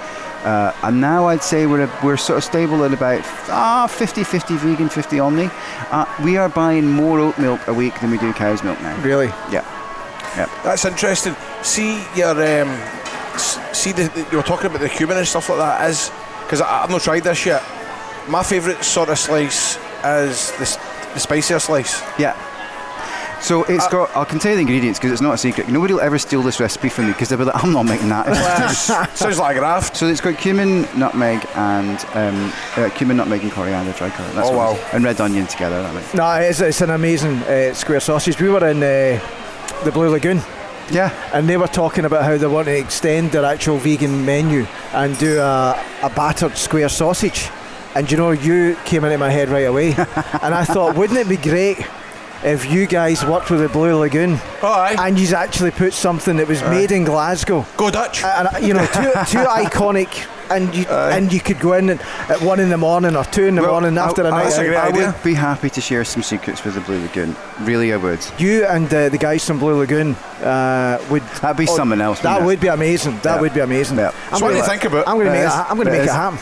Uh, 0.44 0.74
and 0.84 1.02
now 1.02 1.26
I'd 1.26 1.42
say 1.42 1.66
we're, 1.66 1.84
a, 1.84 2.00
we're 2.02 2.16
sort 2.16 2.38
of 2.38 2.44
stable 2.44 2.82
at 2.84 2.94
about 2.94 3.20
ah 3.50 3.86
50-50 3.90 4.56
vegan, 4.56 4.88
50 4.88 5.20
omni. 5.20 5.50
Uh, 5.90 6.06
we 6.24 6.38
are 6.38 6.48
buying 6.48 6.88
more 6.88 7.20
oat 7.20 7.38
milk 7.38 7.60
a 7.68 7.74
week 7.74 8.00
than 8.00 8.09
we 8.10 8.18
do 8.18 8.32
cow's 8.32 8.62
milk 8.62 8.80
now. 8.82 8.96
Really? 9.02 9.26
Yeah. 9.50 9.64
Yeah. 10.36 10.46
That's 10.62 10.84
interesting. 10.84 11.34
See 11.62 12.04
your, 12.14 12.30
um, 12.30 12.70
see 13.72 13.92
the, 13.92 14.04
the- 14.14 14.26
you 14.30 14.36
were 14.36 14.42
talking 14.42 14.66
about 14.66 14.80
the 14.80 14.88
cumin 14.88 15.16
and 15.16 15.26
stuff 15.26 15.48
like 15.48 15.58
that. 15.58 15.88
Is 15.90 16.10
because 16.44 16.60
I've 16.60 16.90
not 16.90 17.00
tried 17.02 17.24
this 17.24 17.46
yet. 17.46 17.62
My 18.28 18.42
favourite 18.42 18.82
sort 18.84 19.08
of 19.08 19.18
slice 19.18 19.76
is 20.04 20.52
the, 20.52 20.80
the 21.14 21.20
spicier 21.20 21.58
slice. 21.58 22.00
Yeah. 22.18 22.36
So 23.42 23.64
it's 23.64 23.86
Uh, 23.86 23.90
got. 23.90 24.16
I 24.16 24.24
can 24.24 24.38
tell 24.38 24.50
you 24.50 24.56
the 24.56 24.60
ingredients 24.62 24.98
because 24.98 25.12
it's 25.12 25.20
not 25.22 25.32
a 25.34 25.38
secret. 25.38 25.68
Nobody 25.68 25.94
will 25.94 26.00
ever 26.02 26.18
steal 26.18 26.42
this 26.42 26.60
recipe 26.60 26.88
from 26.88 27.06
me 27.06 27.12
because 27.12 27.28
they'll 27.30 27.38
be 27.38 27.44
like, 27.44 27.62
"I'm 27.64 27.72
not 27.72 27.84
making 27.84 28.08
that." 28.10 28.26
Sounds 29.14 29.38
like 29.38 29.56
a 29.56 29.58
graft. 29.58 29.96
so 29.96 30.06
it's 30.08 30.20
got 30.20 30.36
cumin, 30.38 30.82
nutmeg, 30.96 31.46
and 31.54 31.98
um, 32.14 32.52
uh, 32.76 32.90
cumin, 32.90 33.16
nutmeg, 33.16 33.42
and 33.42 33.50
coriander 33.52 33.92
dry 33.92 34.10
curry. 34.10 34.30
That's 34.34 34.48
Oh, 34.48 34.56
wow. 34.56 34.78
And 34.92 35.04
red 35.04 35.20
onion 35.20 35.46
together. 35.46 35.82
That 35.82 35.94
way. 35.94 36.02
No, 36.14 36.30
it's, 36.34 36.60
it's 36.60 36.80
an 36.82 36.90
amazing 36.90 37.38
uh, 37.44 37.72
square 37.74 38.00
sausage. 38.00 38.38
We 38.40 38.48
were 38.50 38.66
in 38.68 38.78
uh, 38.78 39.20
the 39.84 39.90
Blue 39.92 40.08
Lagoon. 40.10 40.40
Yeah. 40.92 41.10
and 41.32 41.48
they 41.48 41.56
were 41.56 41.68
talking 41.68 42.04
about 42.04 42.24
how 42.24 42.36
they 42.36 42.48
want 42.48 42.66
to 42.66 42.76
extend 42.76 43.30
their 43.30 43.44
actual 43.44 43.78
vegan 43.78 44.24
menu 44.26 44.66
and 44.92 45.16
do 45.18 45.38
a, 45.38 45.80
a 46.02 46.10
battered 46.10 46.56
square 46.56 46.88
sausage. 46.88 47.48
And 47.94 48.10
you 48.10 48.16
know, 48.16 48.32
you 48.32 48.76
came 48.84 49.04
into 49.04 49.16
my 49.18 49.30
head 49.30 49.48
right 49.50 49.66
away, 49.68 49.92
and 50.42 50.52
I 50.54 50.64
thought, 50.64 50.96
wouldn't 50.96 51.18
it 51.18 51.28
be 51.28 51.36
great 51.36 51.78
if 52.44 52.70
you 52.70 52.86
guys 52.86 53.24
worked 53.24 53.50
with 53.50 53.60
the 53.60 53.68
Blue 53.68 53.96
Lagoon 53.98 54.38
Oh, 54.62 54.68
aye. 54.72 54.96
and 54.98 55.18
you 55.18 55.34
actually 55.34 55.70
put 55.70 55.92
something 55.92 56.36
that 56.38 56.48
was 56.48 56.62
made 56.62 56.90
in 56.92 57.04
Glasgow, 57.04 57.66
Go 57.76 57.90
Dutch. 57.90 58.22
and 58.24 58.48
you 58.66 58.74
know, 58.74 58.86
two, 58.86 59.12
two 59.26 59.44
iconic, 59.64 60.26
and 60.50 60.74
you 60.74 60.84
and 60.86 61.32
you 61.32 61.38
could 61.40 61.60
go 61.60 61.74
in 61.74 61.90
at 61.90 62.40
one 62.42 62.58
in 62.60 62.70
the 62.70 62.76
morning 62.76 63.14
or 63.14 63.24
two 63.24 63.44
in 63.44 63.54
the 63.54 63.62
Well, 63.62 63.72
morning 63.80 63.98
after 63.98 64.24
I, 64.24 64.28
a 64.28 64.30
night 64.30 64.42
that's 64.44 64.56
a 64.58 64.60
out. 64.62 64.66
great 64.66 64.76
I 64.78 64.88
idea. 64.88 65.06
would 65.12 65.22
be 65.22 65.34
happy 65.34 65.70
to 65.70 65.80
share 65.80 66.04
some 66.04 66.22
secrets 66.22 66.64
with 66.64 66.74
the 66.74 66.80
Blue 66.80 67.00
Lagoon. 67.00 67.36
Really, 67.60 67.92
I 67.92 67.96
would. 67.98 68.20
You 68.38 68.64
and 68.66 68.92
uh, 68.92 69.08
the 69.10 69.18
guys 69.18 69.46
from 69.46 69.58
Blue 69.58 69.76
Lagoon 69.78 70.14
uh, 70.42 70.98
would. 71.10 71.22
That'd 71.42 71.56
be 71.56 71.66
something 71.66 72.00
else. 72.00 72.20
That 72.20 72.40
wouldn't 72.42 72.62
it? 72.62 72.66
be 72.66 72.68
amazing. 72.68 73.18
That 73.22 73.36
Yeah. 73.36 73.40
would 73.42 73.54
be 73.54 73.60
amazing. 73.60 73.98
Yeah. 73.98 74.12
I'm 74.32 74.38
So 74.38 74.46
what 74.46 74.50
do 74.52 74.56
you 74.56 74.62
gonna- 74.62 74.70
think 74.72 74.84
about? 74.84 75.06
I'm 75.06 75.14
going 75.16 75.26
to 75.26 75.32
make. 75.32 75.46
is. 75.46 75.52
A, 75.52 75.66
I'm 75.68 75.76
going 75.76 75.86
to 75.86 75.92
It 75.94 75.98
make 75.98 76.08
is. 76.08 76.10
a 76.10 76.14
ham. 76.14 76.38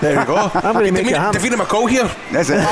There 0.00 0.18
you 0.20 0.26
go. 0.26 0.36
I'm 0.54 0.72
going 0.74 0.86
to 0.86 0.92
make 0.92 1.10
a 1.10 1.18
ham. 1.18 1.34
Davina 1.34 1.56
McCall 1.56 1.88
here. 1.88 2.10
That's 2.32 2.50
it. 2.50 2.64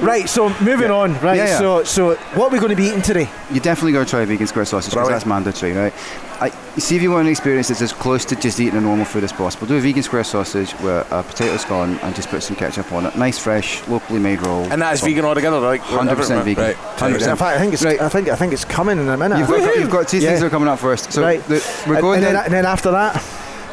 Right. 0.02 0.28
So 0.28 0.48
moving 0.60 0.90
on. 0.90 1.14
Right. 1.20 1.36
Yeah, 1.36 1.46
yeah. 1.46 1.58
So 1.58 1.84
so 1.84 2.14
what 2.34 2.48
are 2.48 2.50
we 2.50 2.58
going 2.58 2.70
to 2.70 2.76
be 2.76 2.86
eating 2.86 3.02
today? 3.02 3.28
You 3.50 3.60
definitely 3.60 3.92
got 3.92 4.04
to 4.04 4.10
try 4.10 4.24
vegan 4.24 4.46
square 4.46 4.64
sausage 4.64 4.92
because 4.94 5.08
that's 5.08 5.26
mandatory, 5.26 5.72
right? 5.72 5.92
I, 6.40 6.50
see 6.78 6.96
if 6.96 7.02
you 7.02 7.10
want 7.10 7.26
an 7.26 7.30
experience 7.30 7.68
that's 7.68 7.80
as 7.80 7.92
close 7.92 8.24
to 8.26 8.36
just 8.36 8.60
eating 8.60 8.76
a 8.76 8.80
normal 8.80 9.06
food 9.06 9.24
as 9.24 9.32
possible. 9.32 9.66
Do 9.66 9.76
a 9.76 9.80
vegan 9.80 10.02
square 10.02 10.22
sausage 10.24 10.74
with 10.80 11.10
a 11.10 11.22
potato 11.22 11.56
scone 11.56 11.98
and 12.00 12.14
just 12.14 12.28
put 12.28 12.42
some 12.42 12.56
ketchup 12.56 12.92
on 12.92 13.06
it. 13.06 13.16
Nice, 13.16 13.38
fresh, 13.38 13.86
locally 13.88 14.18
made 14.18 14.42
roll. 14.42 14.70
And 14.70 14.82
that 14.82 14.92
is 14.94 15.00
vegan 15.00 15.24
altogether, 15.24 15.60
right? 15.60 15.80
100% 15.80 16.44
vegan. 16.44 16.62
Right. 16.62 16.76
100%. 16.76 17.30
In 17.30 17.36
fact, 17.36 17.42
I 17.42 17.58
think 17.58 17.72
it's. 17.72 17.84
Right. 17.84 18.00
I 18.00 18.08
think 18.08 18.28
I 18.28 18.36
think 18.36 18.52
it's 18.52 18.64
coming 18.64 18.98
in 18.98 19.08
a 19.08 19.16
minute. 19.16 19.38
You've 19.38 19.48
got, 19.48 19.78
you've 19.78 19.90
got 19.90 20.08
two 20.08 20.18
Yeah. 20.20 20.28
things 20.28 20.40
that 20.40 20.46
are 20.46 20.50
coming 20.50 20.68
up 20.68 20.78
first. 20.78 21.12
So 21.12 21.22
right. 21.22 21.42
the, 21.44 21.64
we're 21.86 22.00
going 22.00 22.22
and, 22.22 22.36
then, 22.36 22.44
and 22.44 22.52
then 22.52 22.66
after 22.66 22.90
that, 22.90 23.14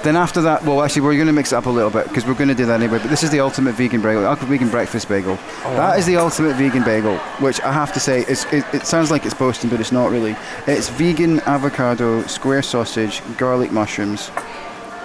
Then 0.04 0.18
after 0.18 0.42
that, 0.42 0.64
well, 0.64 0.82
actually, 0.84 1.04
we're 1.04 1.16
going 1.16 1.28
to 1.28 1.34
mix 1.34 1.54
it 1.54 1.56
up 1.56 1.66
a 1.66 1.70
little 1.70 1.90
bit 1.90 2.08
because 2.10 2.26
we're 2.26 2.34
going 2.34 2.50
to 2.50 2.56
do 2.56 2.66
that 2.66 2.82
anyway. 2.82 3.00
But 3.00 3.10
this 3.10 3.24
is 3.24 3.32
the 3.32 3.40
ultimate 3.40 3.76
vegan 3.76 4.02
bagel, 4.02 4.26
ultimate 4.26 4.50
vegan 4.50 4.70
breakfast 4.70 5.08
bagel. 5.08 5.40
Oh. 5.64 5.76
that 5.76 5.98
is 5.98 6.06
the 6.06 6.18
ultimate 6.18 6.56
vegan 6.58 6.84
bagel, 6.84 7.18
which 7.40 7.62
I 7.62 7.72
have 7.72 7.94
to 7.94 8.00
say, 8.02 8.24
is, 8.28 8.46
it, 8.52 8.66
it 8.74 8.86
sounds 8.86 9.12
like 9.12 9.26
it's 9.26 9.34
boasting, 9.34 9.70
but 9.70 9.80
it's 9.80 9.94
not 9.94 10.12
really. 10.12 10.36
It's 10.68 10.90
vegan 10.90 11.40
avocado, 11.42 12.22
square 12.24 12.62
sausage, 12.62 13.22
garlic 13.38 13.72
mushrooms. 13.72 14.30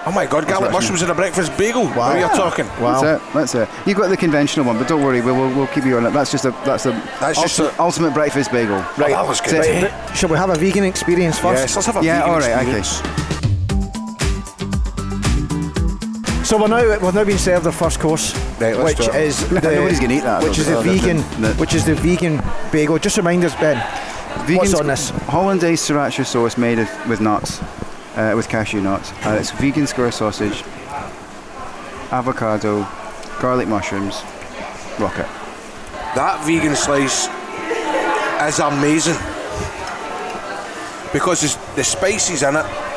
Oh 0.05 0.11
my 0.11 0.25
God, 0.25 0.47
garlic 0.47 0.71
mushrooms 0.71 1.01
in 1.01 1.09
a 1.09 1.15
breakfast 1.15 1.57
bagel. 1.57 1.83
Wow. 1.83 2.15
you're 2.15 2.29
talking? 2.29 2.65
Wow. 2.81 3.01
That's 3.01 3.23
it. 3.23 3.33
That's 3.33 3.55
it. 3.55 3.69
You've 3.87 3.97
got 3.97 4.09
the 4.09 4.17
conventional 4.17 4.65
one, 4.65 4.77
but 4.77 4.87
don't 4.87 5.03
worry, 5.03 5.21
we'll, 5.21 5.35
we'll, 5.35 5.55
we'll 5.55 5.67
keep 5.67 5.85
you 5.85 5.97
on 5.97 6.05
it. 6.05 6.11
That's 6.11 6.31
just 6.31 6.45
a 6.45 6.51
that's 6.65 6.85
a 6.85 6.91
That's 7.19 7.39
just 7.39 7.59
ultimate, 7.59 7.77
a- 7.77 7.81
ultimate 7.81 8.13
breakfast 8.13 8.51
bagel. 8.51 8.77
Right. 8.97 9.11
that 9.11 9.27
was 9.27 9.39
good. 9.39 9.63
That's. 9.63 9.93
Right. 10.09 10.17
shall 10.17 10.29
we 10.29 10.37
have 10.37 10.49
a 10.49 10.55
vegan 10.55 10.83
experience 10.83 11.37
first? 11.39 11.61
Yes, 11.61 11.75
let's 11.75 11.85
have 11.85 11.97
a 11.97 12.03
Yeah, 12.03 12.19
vegan 12.19 12.33
all 12.33 12.39
right, 12.39 12.67
okay. 12.67 13.38
So 16.49 16.57
we're 16.59 16.67
now 16.67 16.97
we're 16.99 17.11
now 17.11 17.23
being 17.25 17.37
served 17.37 17.67
our 17.67 17.71
first 17.71 17.99
course, 17.99 18.33
Right, 18.59 18.75
which 18.75 18.97
do 18.97 19.03
it. 19.03 19.15
is 19.15 19.47
the, 19.49 19.61
Nobody's 19.61 19.99
gonna 19.99 20.15
eat 20.15 20.21
that, 20.21 20.41
Which 20.41 20.57
is 20.57 20.65
the 20.65 20.81
vegan, 20.81 21.17
the- 21.17 21.49
the- 21.49 21.53
which 21.61 21.75
is 21.75 21.85
the 21.85 21.93
vegan 21.93 22.41
bagel. 22.71 22.97
Just 22.97 23.17
remind 23.17 23.45
us, 23.45 23.53
Ben. 23.53 23.77
Vegan 24.47 24.57
What's 24.57 24.73
on 24.73 24.87
this? 24.87 25.11
Hollandaise 25.29 25.79
sriracha 25.79 26.25
sauce 26.25 26.57
made 26.57 26.79
of, 26.79 26.89
with 27.07 27.21
nuts, 27.21 27.61
uh, 28.15 28.33
with 28.35 28.49
cashew 28.49 28.81
nuts. 28.81 29.11
Uh, 29.23 29.37
it's 29.39 29.51
vegan 29.51 29.85
square 29.85 30.11
sausage, 30.11 30.63
avocado, 32.11 32.87
garlic 33.39 33.67
mushrooms, 33.67 34.23
rocket. 34.97 35.27
that 36.15 36.43
vegan 36.47 36.75
slice 36.75 37.27
is 38.47 38.57
amazing 38.57 39.17
because 41.13 41.55
the 41.75 41.83
spices 41.83 42.41
in 42.41 42.55
it. 42.55 42.88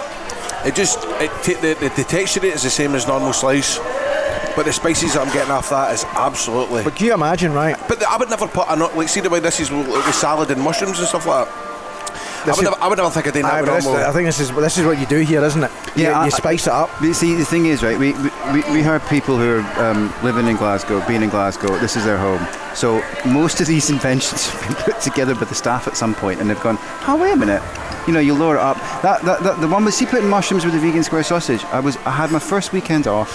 It 0.65 0.75
just 0.75 0.99
it 1.21 1.31
t- 1.43 1.55
the, 1.55 1.75
the, 1.75 1.89
the 1.97 2.05
texture 2.05 2.41
of 2.41 2.45
it 2.45 2.55
is 2.55 2.63
the 2.63 2.71
same 2.71 2.95
as 2.95 3.07
normal 3.07 3.33
slice, 3.33 3.79
but 4.55 4.65
the 4.65 4.73
spices 4.73 5.15
that 5.15 5.27
I'm 5.27 5.33
getting 5.33 5.51
off 5.51 5.71
that 5.71 5.93
is 5.93 6.05
absolutely. 6.05 6.85
But 6.85 6.95
can 6.95 7.07
you 7.07 7.15
imagine, 7.15 7.53
right? 7.53 7.77
But 7.89 7.99
the, 8.01 8.09
I 8.09 8.17
would 8.17 8.31
never 8.31 8.47
put 8.47 8.67
a 8.69 8.77
nut 8.77 8.97
like 8.97 9.09
see 9.09 9.21
the 9.21 9.31
way 9.31 9.41
this 9.41 9.59
is 9.61 9.71
with, 9.71 9.89
with 9.89 10.15
salad 10.15 10.51
and 10.51 10.61
mushrooms 10.61 10.99
and 10.99 11.09
stuff 11.09 11.27
like 11.27 11.49
that. 11.49 11.59
I 12.45 12.47
would, 12.47 12.57
is- 12.59 12.63
never, 12.63 12.77
I 12.81 12.89
would 12.89 12.99
never 12.99 13.11
think 13.11 13.27
of 13.27 13.33
doing 13.35 13.45
that 13.45 13.55
Aye, 13.55 13.61
with 13.63 13.71
this. 13.71 13.87
I 13.87 14.13
think 14.13 14.27
this 14.27 14.41
is 14.41 14.51
this 14.53 14.77
is 14.79 14.85
what 14.85 14.99
you 14.99 15.07
do 15.07 15.21
here, 15.21 15.45
isn't 15.45 15.63
it? 15.63 15.71
You, 15.97 16.05
Yeah, 16.05 16.21
I- 16.21 16.25
you 16.27 16.31
spice 16.31 16.67
it 16.67 16.73
up. 16.73 16.91
But 17.01 17.13
see, 17.15 17.35
the 17.35 17.45
thing 17.45 17.67
is, 17.67 17.83
right, 17.83 17.99
we, 17.99 18.13
we, 18.53 18.73
we 18.73 18.83
heard 18.83 19.01
people 19.07 19.37
who 19.37 19.61
are 19.61 19.91
um, 19.91 20.13
living 20.25 20.47
in 20.49 20.57
Glasgow, 20.57 21.07
being 21.07 21.23
in 21.23 21.29
Glasgow, 21.29 21.79
this 21.79 21.97
is 21.97 22.05
their 22.05 22.19
home. 22.19 22.45
So 22.75 23.03
most 23.27 23.61
of 23.61 23.67
these 23.67 23.91
inventions 23.97 24.49
have 24.49 24.61
been 24.69 24.77
put 24.93 25.01
together 25.01 25.35
by 25.35 25.45
the 25.45 25.55
staff 25.55 25.87
at 25.87 25.97
some 25.97 26.15
point 26.15 26.41
and 26.41 26.51
they've 26.51 26.61
gone, 26.61 26.79
oh, 27.07 27.17
wait 27.21 27.33
a 27.33 27.37
minute. 27.37 27.63
You 28.07 28.13
know, 28.13 28.21
you 28.21 28.35
lower 28.35 28.57
it 28.57 28.61
up. 28.61 28.77
That, 29.03 29.23
that, 29.23 29.43
that 29.43 29.61
The 29.61 29.69
one 29.69 29.85
with, 29.85 29.95
see, 29.95 30.07
putting 30.07 30.29
mushrooms 30.29 30.65
with 30.65 30.75
the 30.75 30.81
vegan 30.81 31.03
square 31.05 31.23
sausage, 31.23 31.65
I 31.67 31.81
was 31.81 31.97
I 31.99 32.11
had 32.11 32.31
my 32.33 32.39
first 32.41 32.73
weekend 32.73 33.07
off 33.07 33.31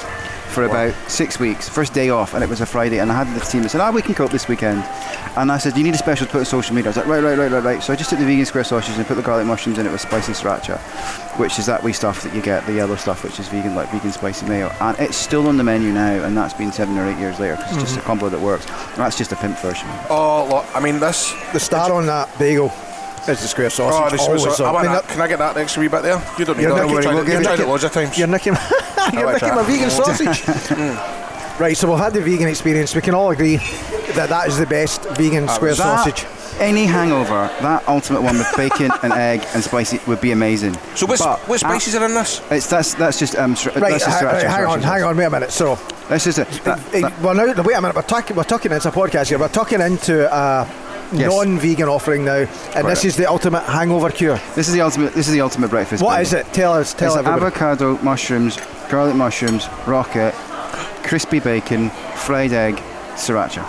for 0.53 0.63
about 0.63 0.93
six 1.09 1.39
weeks, 1.39 1.69
first 1.69 1.93
day 1.93 2.09
off, 2.09 2.33
and 2.33 2.43
it 2.43 2.49
was 2.49 2.61
a 2.61 2.65
Friday, 2.65 2.99
and 2.99 3.11
I 3.11 3.23
had 3.23 3.39
the 3.39 3.45
team 3.45 3.61
that 3.63 3.69
said, 3.69 3.81
ah, 3.81 3.91
we 3.91 4.01
can 4.01 4.15
cope 4.15 4.31
this 4.31 4.47
weekend. 4.47 4.83
And 5.37 5.51
I 5.51 5.57
said, 5.59 5.77
you 5.77 5.83
need 5.83 5.93
a 5.93 5.97
special 5.99 6.25
to 6.25 6.31
put 6.31 6.39
on 6.39 6.45
social 6.45 6.73
media. 6.73 6.87
I 6.87 6.91
was 6.91 6.97
like, 6.97 7.05
right, 7.05 7.21
right, 7.21 7.37
right, 7.37 7.51
right, 7.51 7.63
right. 7.63 7.83
So 7.83 7.93
I 7.93 7.95
just 7.95 8.09
took 8.09 8.17
the 8.17 8.25
vegan 8.25 8.45
square 8.45 8.63
sausage 8.63 8.97
and 8.97 9.05
put 9.05 9.15
the 9.15 9.21
garlic 9.21 9.45
mushrooms 9.45 9.77
in 9.77 9.85
it 9.85 9.91
with 9.91 10.01
spicy 10.01 10.31
sriracha, 10.31 10.79
which 11.37 11.59
is 11.59 11.65
that 11.67 11.83
wee 11.83 11.93
stuff 11.93 12.23
that 12.23 12.33
you 12.33 12.41
get, 12.41 12.65
the 12.65 12.73
yellow 12.73 12.95
stuff, 12.95 13.23
which 13.23 13.39
is 13.39 13.47
vegan, 13.49 13.75
like 13.75 13.89
vegan 13.91 14.11
spicy 14.11 14.47
mayo. 14.47 14.69
And 14.81 14.97
it's 14.99 15.17
still 15.17 15.47
on 15.47 15.57
the 15.57 15.63
menu 15.63 15.91
now, 15.91 16.23
and 16.23 16.35
that's 16.35 16.55
been 16.55 16.71
seven 16.71 16.97
or 16.97 17.07
eight 17.07 17.19
years 17.19 17.39
later, 17.39 17.57
'cause 17.57 17.73
it's 17.73 17.83
just 17.83 17.97
a 17.97 18.01
combo 18.01 18.29
that 18.29 18.39
works. 18.39 18.65
That's 18.95 19.17
just 19.17 19.31
a 19.31 19.35
pimp 19.35 19.59
version. 19.59 19.87
oh, 20.09 20.47
look, 20.49 20.65
I 20.75 20.79
mean 20.79 20.99
this. 20.99 21.31
The 21.53 21.59
star 21.59 21.91
on 21.93 22.07
that 22.07 22.29
bagel 22.39 22.69
is 23.29 23.41
the 23.41 23.47
square 23.47 23.69
sausage. 23.69 24.01
Oh, 24.01 24.09
this 24.09 24.21
always 24.21 24.45
was, 24.45 24.61
I 24.61 24.71
I 24.71 24.83
mean, 24.83 24.91
that. 24.91 25.07
Can 25.07 25.21
I 25.21 25.27
get 25.27 25.39
that 25.39 25.57
extra 25.57 25.81
wee 25.81 25.87
bit 25.87 26.03
there? 26.03 26.21
You 26.37 26.45
don't 26.45 26.57
need 26.57 26.63
You're 26.63 26.71
that. 26.75 26.77
not 26.77 26.83
You've 26.85 26.91
worried, 26.93 27.03
tried, 27.03 27.13
we'll 27.13 27.23
it, 27.23 27.25
give 27.25 27.33
you've 27.33 27.41
you- 27.41 27.47
tried 27.47 27.59
it 27.59 27.67
loads 27.67 27.83
of 27.83 27.91
times. 27.91 28.17
You're 28.17 28.27
nicking, 28.27 28.53
you're 29.13 29.25
like 29.25 29.41
nicking 29.41 29.55
my 29.55 29.63
vegan 29.63 29.89
mm. 29.89 29.91
sausage. 29.91 31.59
right, 31.59 31.75
so 31.77 31.89
we've 31.89 31.99
had 31.99 32.13
the 32.13 32.21
vegan 32.21 32.47
experience. 32.47 32.95
We 32.95 33.01
can 33.01 33.13
all 33.13 33.31
agree 33.31 33.57
that 34.15 34.29
that 34.29 34.47
is 34.47 34.57
the 34.57 34.65
best 34.65 35.03
vegan 35.11 35.45
uh, 35.45 35.53
square 35.53 35.75
sausage. 35.75 36.25
Any 36.59 36.85
hangover, 36.87 37.51
that 37.61 37.87
ultimate 37.87 38.23
one 38.23 38.35
with 38.39 38.51
bacon 38.57 38.89
and 39.03 39.13
egg 39.13 39.45
and 39.53 39.63
spicy 39.63 39.99
would 40.07 40.19
be 40.19 40.31
amazing. 40.31 40.73
So 40.95 41.05
what's, 41.05 41.21
But 41.23 41.39
what 41.47 41.59
spices 41.59 41.93
are 41.93 42.03
in 42.05 42.15
this? 42.15 42.41
It's 42.49 42.67
that's 42.67 42.95
that's 42.95 43.19
just 43.19 43.35
um. 43.35 43.55
Sri- 43.55 43.73
Right, 43.73 43.91
that's 43.91 44.05
just 44.05 44.23
uh, 44.23 44.27
ha- 44.27 44.33
sriracha, 44.33 44.33
right, 44.33 44.45
uh, 44.45 44.49
hang 44.49 44.65
on, 44.65 44.79
sriracha 44.79 44.83
hang 44.83 45.03
on, 45.03 45.17
wait 45.17 45.25
a 45.25 45.29
minute. 45.29 45.51
So, 45.51 45.77
That's 46.09 46.23
just 46.23 46.39
it. 46.39 46.49
That- 46.63 46.83
that- 46.93 47.21
well, 47.21 47.35
now, 47.35 47.45
wait 47.61 47.75
a 47.75 47.81
minute. 47.81 47.95
We're 47.95 48.01
talking, 48.01 48.35
we're 48.35 48.43
talking. 48.43 48.71
It's 48.71 48.85
a 48.87 48.91
podcast 48.91 49.27
here. 49.29 49.37
We're 49.37 49.49
talking 49.49 49.81
into 49.81 50.27
a 50.35 50.65
Yes. 51.13 51.31
non-vegan 51.31 51.87
offering 51.87 52.25
now, 52.25 52.35
and 52.39 52.47
this 52.47 52.81
Correct. 52.81 53.05
is 53.05 53.15
the 53.15 53.25
ultimate 53.29 53.63
hangover 53.63 54.09
cure. 54.09 54.39
This 54.55 54.67
is 54.67 54.73
the 54.73 54.81
ultimate. 54.81 55.13
This 55.13 55.27
is 55.27 55.33
the 55.33 55.41
ultimate 55.41 55.69
breakfast. 55.69 56.03
What 56.03 56.11
burger. 56.11 56.21
is 56.21 56.33
it? 56.33 56.45
Tell 56.53 56.73
us. 56.73 56.93
Tell 56.93 57.13
It's 57.13 57.17
everybody. 57.19 57.45
avocado, 57.45 57.97
mushrooms, 58.03 58.57
garlic 58.89 59.15
mushrooms, 59.15 59.67
rocket, 59.85 60.33
crispy 61.03 61.39
bacon, 61.39 61.89
fried 62.15 62.51
egg, 62.51 62.75
sriracha. 63.15 63.63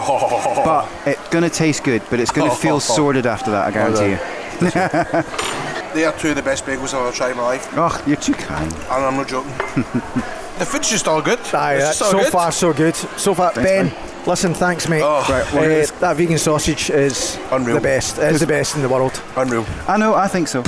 Oh. 0.00 0.62
But 0.64 1.08
it's 1.08 1.28
gonna 1.30 1.50
taste 1.50 1.82
good, 1.82 2.02
but 2.10 2.20
it's 2.20 2.30
gonna 2.30 2.54
feel 2.54 2.78
sordid 2.78 3.26
after 3.26 3.50
that. 3.50 3.66
I 3.66 3.70
guarantee 3.72 4.10
you. 4.10 5.24
They 5.94 6.04
are 6.04 6.12
two 6.12 6.28
of 6.28 6.36
the 6.36 6.42
best 6.42 6.66
bagels 6.66 6.92
I've 6.92 7.00
ever 7.06 7.12
tried 7.12 7.30
in 7.30 7.38
my 7.38 7.44
life, 7.44 7.66
Oh, 7.72 8.02
you're 8.06 8.16
too 8.18 8.34
kind. 8.34 8.70
and 8.72 9.04
I'm 9.04 9.16
not 9.16 9.26
joking. 9.26 9.50
the 10.58 10.66
food's 10.66 10.90
just 10.90 11.08
all 11.08 11.22
good. 11.22 11.38
Aye, 11.54 11.76
it's 11.76 11.86
just 11.98 12.02
all 12.02 12.10
so 12.10 12.18
good. 12.18 12.30
far 12.30 12.52
so 12.52 12.72
good. 12.74 12.94
So 12.94 13.32
far, 13.34 13.54
Ben. 13.54 13.90
Listen, 14.28 14.52
thanks, 14.52 14.86
mate. 14.90 15.00
Oh, 15.02 15.24
Right, 15.26 15.52
well, 15.54 15.64
Uh, 15.64 15.68
it's- 15.68 15.90
that 16.00 16.14
vegan 16.16 16.36
sausage 16.36 16.90
is 16.90 17.38
Unreal. 17.50 17.76
the 17.76 17.80
best. 17.80 18.18
It's 18.18 18.40
the 18.40 18.46
best 18.46 18.76
in 18.76 18.82
the 18.82 18.88
world. 18.88 19.18
Unreal. 19.36 19.64
I 19.88 19.96
know. 19.96 20.14
I 20.14 20.28
think 20.28 20.48
so. 20.48 20.62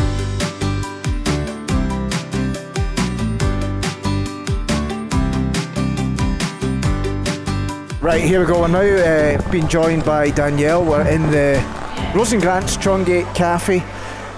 Right, 8.02 8.22
here 8.22 8.40
we 8.40 8.46
go. 8.46 8.60
We're 8.62 8.68
now 8.68 8.80
uh, 8.80 9.50
being 9.50 9.68
joined 9.68 10.04
by 10.06 10.30
Danielle. 10.30 10.82
We're 10.84 11.06
in 11.06 11.30
the 11.30 11.62
Rose 12.14 12.32
and 12.32 12.40
Grants 12.40 12.76
Trongate 12.78 13.32
Cafe. 13.34 13.82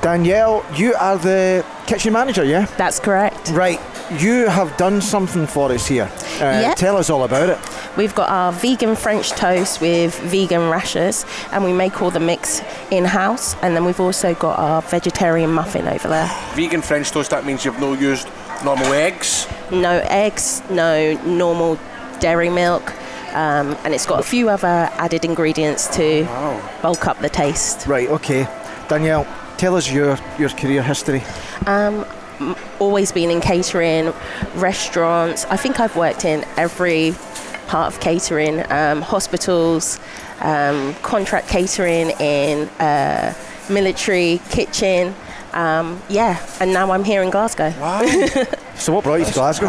Danielle, 0.02 0.66
you 0.74 0.94
are 0.94 1.16
the 1.16 1.64
kitchen 1.86 2.12
manager, 2.12 2.42
yeah? 2.44 2.66
That's 2.76 2.98
correct. 2.98 3.50
Right, 3.50 3.80
you 4.20 4.48
have 4.48 4.76
done 4.76 5.00
something 5.00 5.46
for 5.46 5.70
us 5.70 5.86
here. 5.86 6.10
Uh, 6.42 6.60
Yeah. 6.60 6.74
Tell 6.74 6.96
us 6.96 7.08
all 7.08 7.22
about 7.24 7.48
it. 7.48 7.58
We've 7.96 8.14
got 8.14 8.28
our 8.28 8.52
vegan 8.52 8.96
French 8.96 9.30
toast 9.30 9.80
with 9.80 10.18
vegan 10.20 10.68
rashers, 10.70 11.24
and 11.52 11.62
we 11.64 11.72
make 11.72 12.02
all 12.02 12.10
the 12.10 12.20
mix 12.20 12.60
in 12.90 13.04
house. 13.04 13.54
And 13.62 13.76
then 13.76 13.84
we've 13.84 14.00
also 14.00 14.34
got 14.34 14.58
our 14.58 14.82
vegetarian 14.82 15.50
muffin 15.52 15.86
over 15.86 16.08
there. 16.08 16.28
Vegan 16.54 16.82
French 16.82 17.10
toast, 17.12 17.30
that 17.30 17.44
means 17.46 17.64
you've 17.64 17.78
no 17.80 17.92
used 17.92 18.28
normal 18.64 18.92
eggs. 18.92 19.46
No 19.70 20.00
eggs, 20.08 20.62
no 20.68 21.14
normal 21.24 21.78
dairy 22.20 22.50
milk, 22.50 22.92
um, 23.34 23.76
and 23.84 23.94
it's 23.94 24.06
got 24.06 24.18
a 24.20 24.22
few 24.24 24.48
other 24.48 24.90
added 24.98 25.24
ingredients 25.24 25.86
to 25.96 26.24
bulk 26.82 27.06
up 27.06 27.18
the 27.20 27.28
taste. 27.28 27.86
Right, 27.86 28.08
okay. 28.10 28.46
Danielle, 28.88 29.26
tell 29.58 29.76
us 29.76 29.90
your, 29.90 30.18
your 30.38 30.48
career 30.50 30.82
history. 30.82 31.22
Always 32.78 33.12
been 33.12 33.30
in 33.30 33.40
catering, 33.40 34.12
restaurants. 34.54 35.44
I 35.46 35.56
think 35.56 35.80
I've 35.80 35.96
worked 35.96 36.24
in 36.24 36.44
every 36.56 37.14
part 37.66 37.92
of 37.92 38.00
catering, 38.00 38.60
um, 38.70 39.02
hospitals, 39.02 39.98
um, 40.40 40.94
contract 41.02 41.48
catering 41.48 42.10
in 42.20 42.68
uh, 42.80 43.34
military 43.70 44.40
kitchen. 44.50 45.14
Um, 45.52 46.00
yeah, 46.08 46.44
and 46.60 46.72
now 46.72 46.90
I'm 46.92 47.04
here 47.04 47.22
in 47.22 47.30
Glasgow. 47.30 47.70
So, 48.74 48.92
what 48.92 49.04
brought 49.04 49.20
you 49.20 49.26
to 49.26 49.32
Glasgow? 49.32 49.68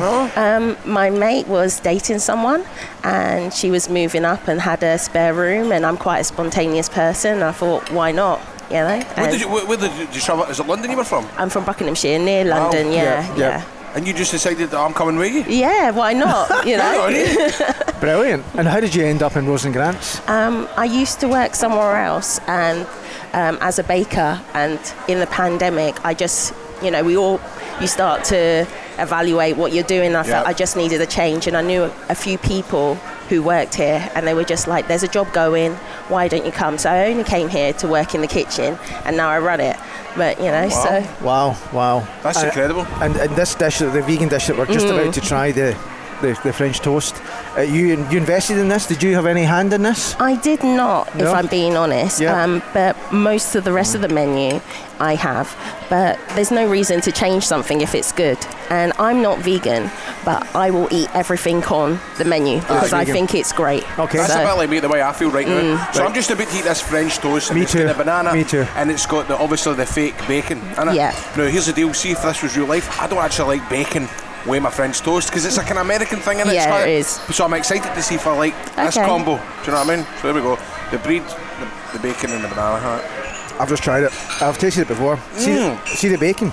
My 0.85 1.09
mate 1.11 1.47
was 1.47 1.79
dating 1.79 2.17
someone, 2.19 2.65
and 3.03 3.53
she 3.53 3.69
was 3.69 3.87
moving 3.89 4.25
up 4.25 4.47
and 4.47 4.59
had 4.59 4.81
a 4.81 4.97
spare 4.97 5.33
room. 5.35 5.71
And 5.71 5.85
I'm 5.85 5.97
quite 5.97 6.19
a 6.19 6.23
spontaneous 6.23 6.89
person. 6.89 7.43
I 7.43 7.51
thought, 7.51 7.91
why 7.91 8.11
not? 8.11 8.39
You 8.69 8.77
know. 8.77 8.99
Where 9.15 9.31
did 9.31 9.41
you, 9.41 9.49
where, 9.49 9.65
where 9.65 9.77
did 9.77 9.91
you, 9.93 10.05
did 10.07 10.15
you 10.15 10.21
travel? 10.21 10.45
Is 10.45 10.59
it 10.59 10.65
London 10.67 10.89
you 10.91 10.97
were 10.97 11.03
from? 11.03 11.27
I'm 11.37 11.49
from 11.49 11.65
Buckinghamshire, 11.65 12.19
near 12.19 12.45
London. 12.45 12.87
Wow. 12.87 12.93
Yeah, 12.93 13.03
Yeah, 13.03 13.35
yeah, 13.35 13.37
yeah. 13.37 13.65
And 13.95 14.07
you 14.07 14.13
just 14.13 14.31
decided 14.31 14.71
that 14.71 14.77
I'm 14.79 14.93
coming 14.93 15.17
with 15.17 15.33
you? 15.33 15.43
yeah. 15.53 15.91
Why 15.91 16.13
not? 16.13 16.65
You 16.67 16.77
know. 16.77 17.07
Brilliant. 17.99 18.43
And 18.55 18.67
how 18.67 18.79
did 18.79 18.95
you 18.95 19.05
end 19.05 19.21
up 19.21 19.35
in 19.35 19.45
Rose 19.45 19.65
and 19.65 19.73
Grants? 19.73 20.27
Um, 20.27 20.67
I 20.77 20.85
used 20.85 21.19
to 21.19 21.27
work 21.27 21.53
somewhere 21.55 21.97
else 21.97 22.39
and 22.47 22.87
um, 23.33 23.57
as 23.61 23.79
a 23.79 23.83
baker, 23.83 24.39
and 24.53 24.79
in 25.07 25.19
the 25.19 25.27
pandemic, 25.27 26.03
I 26.05 26.13
just, 26.13 26.53
you 26.83 26.91
know, 26.91 27.03
we 27.03 27.15
all, 27.17 27.39
you 27.81 27.87
start 27.87 28.23
to 28.25 28.67
evaluate 28.99 29.57
what 29.57 29.71
you're 29.73 29.83
doing. 29.83 30.15
I 30.15 30.23
felt 30.23 30.47
I 30.47 30.53
just 30.53 30.75
needed 30.75 31.01
a 31.01 31.05
change, 31.05 31.47
and 31.47 31.55
I 31.57 31.61
knew 31.61 31.83
a 32.09 32.15
few 32.15 32.37
people 32.37 32.95
who 33.29 33.41
worked 33.41 33.75
here, 33.75 34.09
and 34.15 34.27
they 34.27 34.33
were 34.33 34.43
just 34.43 34.67
like, 34.67 34.87
"There's 34.87 35.03
a 35.03 35.07
job 35.07 35.31
going. 35.33 35.73
Why 36.09 36.27
don't 36.27 36.45
you 36.45 36.51
come?" 36.51 36.77
So 36.77 36.89
I 36.91 37.05
only 37.11 37.23
came 37.23 37.49
here 37.49 37.73
to 37.73 37.87
work 37.87 38.13
in 38.15 38.21
the 38.21 38.27
kitchen, 38.27 38.77
and 39.05 39.15
now 39.17 39.29
I 39.29 39.39
run 39.39 39.59
it. 39.59 39.77
But 40.15 40.39
you 40.39 40.51
know, 40.51 40.69
so 40.69 41.03
Wow, 41.21 41.55
wow. 41.71 42.07
That's 42.21 42.37
And- 42.37 42.47
incredible. 42.47 42.85
And, 43.01 43.15
and 43.17 43.35
this 43.35 43.55
dish, 43.55 43.79
the 43.79 43.89
vegan 44.01 44.29
dish 44.29 44.47
that 44.47 44.57
we're 44.57 44.65
just 44.67 44.85
Mm. 44.85 44.99
about 45.01 45.13
to 45.15 45.21
try, 45.21 45.51
the, 45.51 45.75
the, 46.21 46.39
the 46.43 46.53
French 46.53 46.79
toast, 46.81 47.15
uh, 47.57 47.61
you 47.61 47.87
you 48.11 48.17
invested 48.19 48.57
in 48.59 48.67
this? 48.69 48.85
Did 48.85 49.01
you 49.01 49.15
have 49.15 49.25
any 49.25 49.43
hand 49.43 49.73
in 49.73 49.81
this? 49.81 50.15
I 50.19 50.35
did 50.35 50.63
not, 50.63 51.07
if 51.15 51.27
I'm 51.27 51.47
being 51.47 51.75
honest. 51.75 52.21
Yeah. 52.21 52.43
Um, 52.43 52.61
but 52.73 52.95
most 53.11 53.55
of 53.55 53.63
the 53.63 53.71
rest 53.73 53.95
of 53.95 54.01
the 54.01 54.07
menu 54.09 54.61
I 54.99 55.15
have. 55.15 55.55
But 55.89 56.19
there's 56.35 56.51
no 56.51 56.67
reason 56.69 57.01
to 57.01 57.11
change 57.11 57.43
something 57.47 57.81
if 57.81 57.95
it's 57.95 58.11
good. 58.11 58.37
And 58.73 58.91
I'm 58.97 59.21
not 59.21 59.37
vegan, 59.39 59.91
but 60.25 60.39
I 60.55 60.71
will 60.71 60.87
eat 60.91 61.07
everything 61.13 61.63
on 61.65 61.99
the 62.17 62.25
menu 62.25 62.57
because 62.59 62.91
I 62.91 62.99
vegan. 63.05 63.13
think 63.13 63.35
it's 63.35 63.53
great. 63.53 63.83
Okay. 63.99 64.17
That's 64.17 64.33
So- 64.33 64.41
a 64.41 64.45
bit 64.47 64.57
like 64.57 64.69
me 64.69 64.79
the 64.79 64.89
way 64.89 65.01
I 65.03 65.13
feel 65.13 65.29
right 65.29 65.47
now. 65.47 65.89
So 65.93 66.03
I'm 66.05 66.13
just 66.13 66.31
about 66.31 66.47
to 66.49 66.57
eat 66.57 66.63
this 66.63 66.81
French 66.81 67.17
toast. 67.19 67.49
and 67.51 67.59
Me 67.59 67.63
it's 67.65 67.73
got 67.75 67.81
too. 67.81 67.87
The 67.87 67.93
banana. 67.93 68.33
Me 68.33 68.43
too. 68.43 68.65
And 68.75 68.89
it's 68.89 69.05
got 69.05 69.27
the 69.27 69.37
obviously 69.37 69.75
the 69.75 69.85
fake 69.85 70.15
bacon 70.27 70.59
in 70.81 70.87
it. 70.89 70.95
Yeah. 70.95 71.13
Now 71.37 71.45
here's 71.45 71.67
the 71.67 71.73
deal. 71.73 71.93
See 71.93 72.11
if 72.11 72.21
this 72.23 72.41
was 72.41 72.57
real 72.57 72.65
life. 72.65 72.87
I 72.99 73.05
don't 73.07 73.19
actually 73.19 73.59
like 73.59 73.69
bacon 73.69 74.07
with 74.47 74.63
my 74.63 74.71
French 74.71 75.01
toast 75.01 75.27
because 75.29 75.45
it's 75.45 75.57
like 75.57 75.69
an 75.69 75.77
American 75.77 76.19
thing 76.19 76.39
in 76.39 76.47
it. 76.49 76.55
Yeah, 76.55 76.79
It's 76.79 77.17
it 77.19 77.29
is. 77.29 77.35
So 77.37 77.45
I'm 77.45 77.53
excited 77.53 77.93
to 77.93 78.01
see 78.01 78.15
if 78.15 78.25
I 78.25 78.35
like 78.35 78.55
this 78.75 78.95
combo. 78.95 79.35
Do 79.35 79.41
you 79.65 79.71
know 79.71 79.79
what 79.83 79.89
I 79.89 79.95
mean? 79.95 80.05
So 80.19 80.21
there 80.27 80.33
we 80.33 80.41
go. 80.41 80.57
The 80.91 80.97
bread, 80.97 81.23
the, 81.59 81.67
the 81.93 81.99
bacon, 81.99 82.31
and 82.31 82.43
the 82.43 82.47
banana. 82.49 82.79
Huh? 82.79 83.59
I've 83.61 83.69
just 83.69 83.83
tried 83.83 84.01
it. 84.03 84.11
I've 84.41 84.57
tasted 84.57 84.81
it 84.81 84.87
before. 84.87 85.17
See, 85.37 85.51
Mm. 85.51 85.77
see 85.87 86.07
the 86.09 86.17
bacon? 86.17 86.51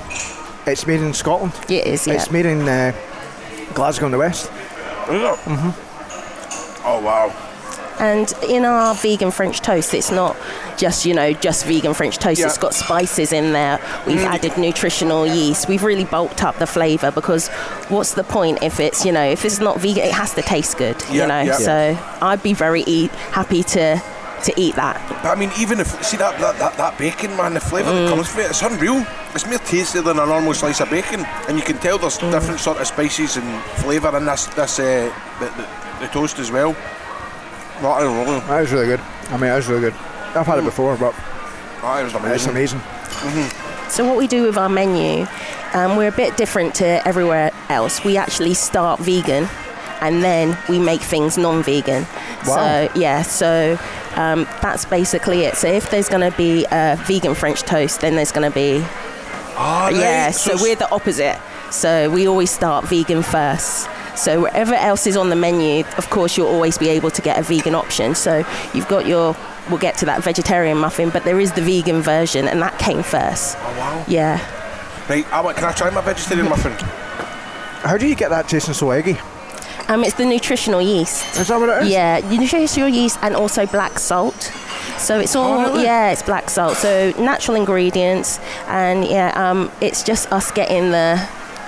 It's 0.67 0.87
made 0.87 1.01
in 1.01 1.15
Scotland. 1.15 1.53
It 1.69 1.87
is, 1.87 2.07
yeah. 2.07 2.15
It's 2.15 2.31
made 2.31 2.47
in 2.47 2.69
uh, 2.69 2.93
Glasgow 3.75 4.07
in 4.07 4.13
the 4.13 4.19
west. 4.19 4.51
Mm-hmm. 4.51 6.87
Oh 6.87 7.01
wow. 7.01 7.33
And 7.99 8.33
in 8.49 8.65
our 8.65 8.95
vegan 8.95 9.31
French 9.31 9.61
toast, 9.61 9.93
it's 9.93 10.11
not 10.11 10.35
just, 10.79 11.05
you 11.05 11.13
know, 11.13 11.35
just 11.35 11.67
vegan 11.67 11.93
French 11.93 12.17
toast. 12.17 12.41
Yeah. 12.41 12.47
It's 12.47 12.57
got 12.57 12.73
spices 12.73 13.31
in 13.33 13.53
there. 13.53 13.79
We've 14.07 14.21
added 14.25 14.57
nutritional 14.57 15.27
yeast. 15.27 15.69
We've 15.69 15.83
really 15.83 16.05
bulked 16.07 16.43
up 16.43 16.57
the 16.59 16.67
flavour 16.67 17.11
because 17.11 17.49
what's 17.89 18.15
the 18.15 18.25
point 18.25 18.63
if 18.63 18.81
it's, 18.81 19.05
you 19.05 19.13
know, 19.13 19.25
if 19.25 19.45
it's 19.45 19.61
not 19.61 19.81
vegan, 19.81 20.05
it 20.05 20.13
has 20.13 20.33
to 20.35 20.43
taste 20.43 20.79
good, 20.79 20.97
Yeah, 21.11 21.23
you 21.23 21.29
know. 21.29 21.41
yeah. 21.43 21.57
So 21.59 21.99
I'd 22.23 22.43
be 22.43 22.55
very 22.55 22.85
e- 22.87 23.09
happy 23.33 23.63
to 23.65 24.03
to 24.45 24.53
eat 24.61 24.75
that. 24.77 24.97
But 25.23 25.31
I 25.31 25.35
mean, 25.35 25.51
even 25.59 25.81
if 25.81 25.89
see 26.05 26.17
that 26.17 26.39
that, 26.41 26.59
that, 26.59 26.77
that 26.77 26.99
bacon, 26.99 27.37
man, 27.37 27.55
the 27.55 27.61
flavour 27.61 27.91
Mm. 27.91 28.07
that 28.07 28.15
comes 28.15 28.29
from 28.29 28.41
it, 28.43 28.51
it's 28.51 28.63
unreal. 28.63 29.05
It's 29.35 29.47
more 29.47 29.59
tasty 29.59 30.01
than 30.01 30.19
a 30.19 30.27
normal 30.27 30.55
slice 30.55 30.81
of 30.81 30.91
bacon, 30.91 31.25
and 31.49 31.57
you 31.59 31.65
can 31.65 31.79
tell 31.79 31.99
there's 31.99 32.19
Mm. 32.19 32.31
different 32.33 32.61
sort 32.61 32.79
of 32.81 32.87
spices 32.87 33.37
and 33.37 33.63
flavour 33.83 34.17
in 34.17 34.25
this 34.27 34.47
this 34.47 34.79
uh, 34.79 35.13
the, 35.41 35.47
the, 35.47 35.67
the 36.01 36.07
toast 36.13 36.39
as 36.39 36.51
well. 36.51 36.75
That 37.83 38.03
is 38.03 38.09
really, 38.09 38.41
That 38.41 38.63
is 38.63 38.73
really 38.73 38.87
good. 38.87 39.01
I 39.29 39.33
mean, 39.33 39.41
that 39.51 39.59
is 39.59 39.67
really 39.69 39.81
good. 39.83 39.95
I've 40.35 40.47
had 40.47 40.59
it 40.59 40.65
before, 40.65 40.97
but 40.97 41.15
that 41.83 42.05
is 42.05 42.13
it's 42.15 42.47
amazing. 42.47 42.81
amazing. 43.23 43.51
So 43.89 44.05
what 44.07 44.17
we 44.17 44.27
do 44.27 44.43
with 44.45 44.57
our 44.57 44.69
menu, 44.69 45.27
um, 45.75 45.97
we're 45.97 46.09
a 46.09 46.13
bit 46.13 46.37
different 46.37 46.75
to 46.77 47.07
everywhere 47.09 47.51
else. 47.69 48.05
We 48.05 48.17
actually 48.17 48.55
start 48.55 49.01
vegan, 49.01 49.49
and 50.01 50.23
then 50.23 50.57
we 50.69 50.79
make 50.79 51.01
things 51.01 51.37
non-vegan. 51.39 52.03
Wow. 52.47 52.57
So 52.57 52.89
yeah, 52.95 53.23
so 53.23 53.79
um, 54.17 54.45
that's 54.63 54.85
basically 54.85 55.43
it. 55.43 55.57
So 55.57 55.69
if 55.69 55.91
there's 55.91 56.09
going 56.09 56.31
to 56.31 56.37
be 56.37 56.67
a 56.71 56.97
vegan 57.07 57.35
French 57.35 57.63
toast, 57.63 58.01
then 58.01 58.17
there's 58.17 58.33
going 58.33 58.49
to 58.51 58.55
be 58.55 58.83
Ah, 59.63 59.85
right. 59.93 59.97
yeah. 59.97 60.31
So, 60.31 60.51
it's- 60.53 60.63
we're 60.63 60.77
the 60.77 60.91
opposite. 60.91 61.39
So 61.71 62.11
we 62.11 62.27
always 62.27 62.51
start 62.51 62.87
vegan 62.87 63.23
first. 63.23 63.89
So 64.17 64.41
whatever 64.41 64.75
else 64.75 65.07
is 65.07 65.17
on 65.17 65.29
the 65.31 65.37
menu, 65.37 65.85
of 65.99 66.11
course, 66.11 66.37
you'll 66.37 66.49
always 66.49 66.77
be 66.77 66.89
able 66.89 67.11
to 67.13 67.23
get 67.23 67.39
a 67.39 67.43
vegan 67.43 67.75
option. 67.77 68.15
So 68.15 68.45
you've 68.75 68.89
got 68.89 69.07
your, 69.07 69.37
we'll 69.69 69.79
get 69.79 69.97
to 69.99 70.05
that 70.07 70.23
vegetarian 70.25 70.79
muffin, 70.79 71.11
but 71.11 71.23
there 71.25 71.39
is 71.39 71.53
the 71.53 71.63
vegan 71.63 72.03
version, 72.03 72.49
and 72.49 72.61
that 72.61 72.77
came 72.79 73.03
first. 73.03 73.57
Oh 73.61 73.77
wow. 73.79 74.05
Yeah. 74.09 74.41
Right, 75.09 75.25
I 75.33 75.41
want, 75.41 75.57
can 75.57 75.67
I 75.67 75.73
try 75.73 75.91
my 75.91 76.01
vegetarian 76.01 76.49
muffin? 76.49 76.73
How 77.83 77.97
do 77.97 78.07
you 78.07 78.15
get 78.17 78.31
that 78.31 78.49
Jason, 78.49 78.75
so 78.75 78.91
eggy? 78.91 79.17
Um, 79.91 80.05
it's 80.05 80.15
the 80.15 80.25
nutritional 80.25 80.81
yeast. 80.81 81.37
Is 81.37 81.49
that 81.49 81.59
what 81.59 81.69
it 81.69 81.83
is? 81.83 81.89
Yeah, 81.91 82.21
nutritional 82.31 82.89
yeast 82.89 83.19
and 83.23 83.35
also 83.35 83.67
black 83.67 83.99
salt. 83.99 84.41
So 84.99 85.19
it's 85.19 85.35
all 85.35 85.59
Oh, 85.59 85.63
really? 85.73 85.83
yeah, 85.83 86.13
it's 86.13 86.23
black 86.23 86.49
salt. 86.49 86.77
So 86.77 87.13
natural 87.19 87.57
ingredients, 87.57 88.39
and 88.69 89.05
yeah, 89.05 89.33
um, 89.35 89.69
it's 89.81 90.05
just 90.05 90.31
us 90.33 90.53
getting 90.53 90.93
the 90.93 91.21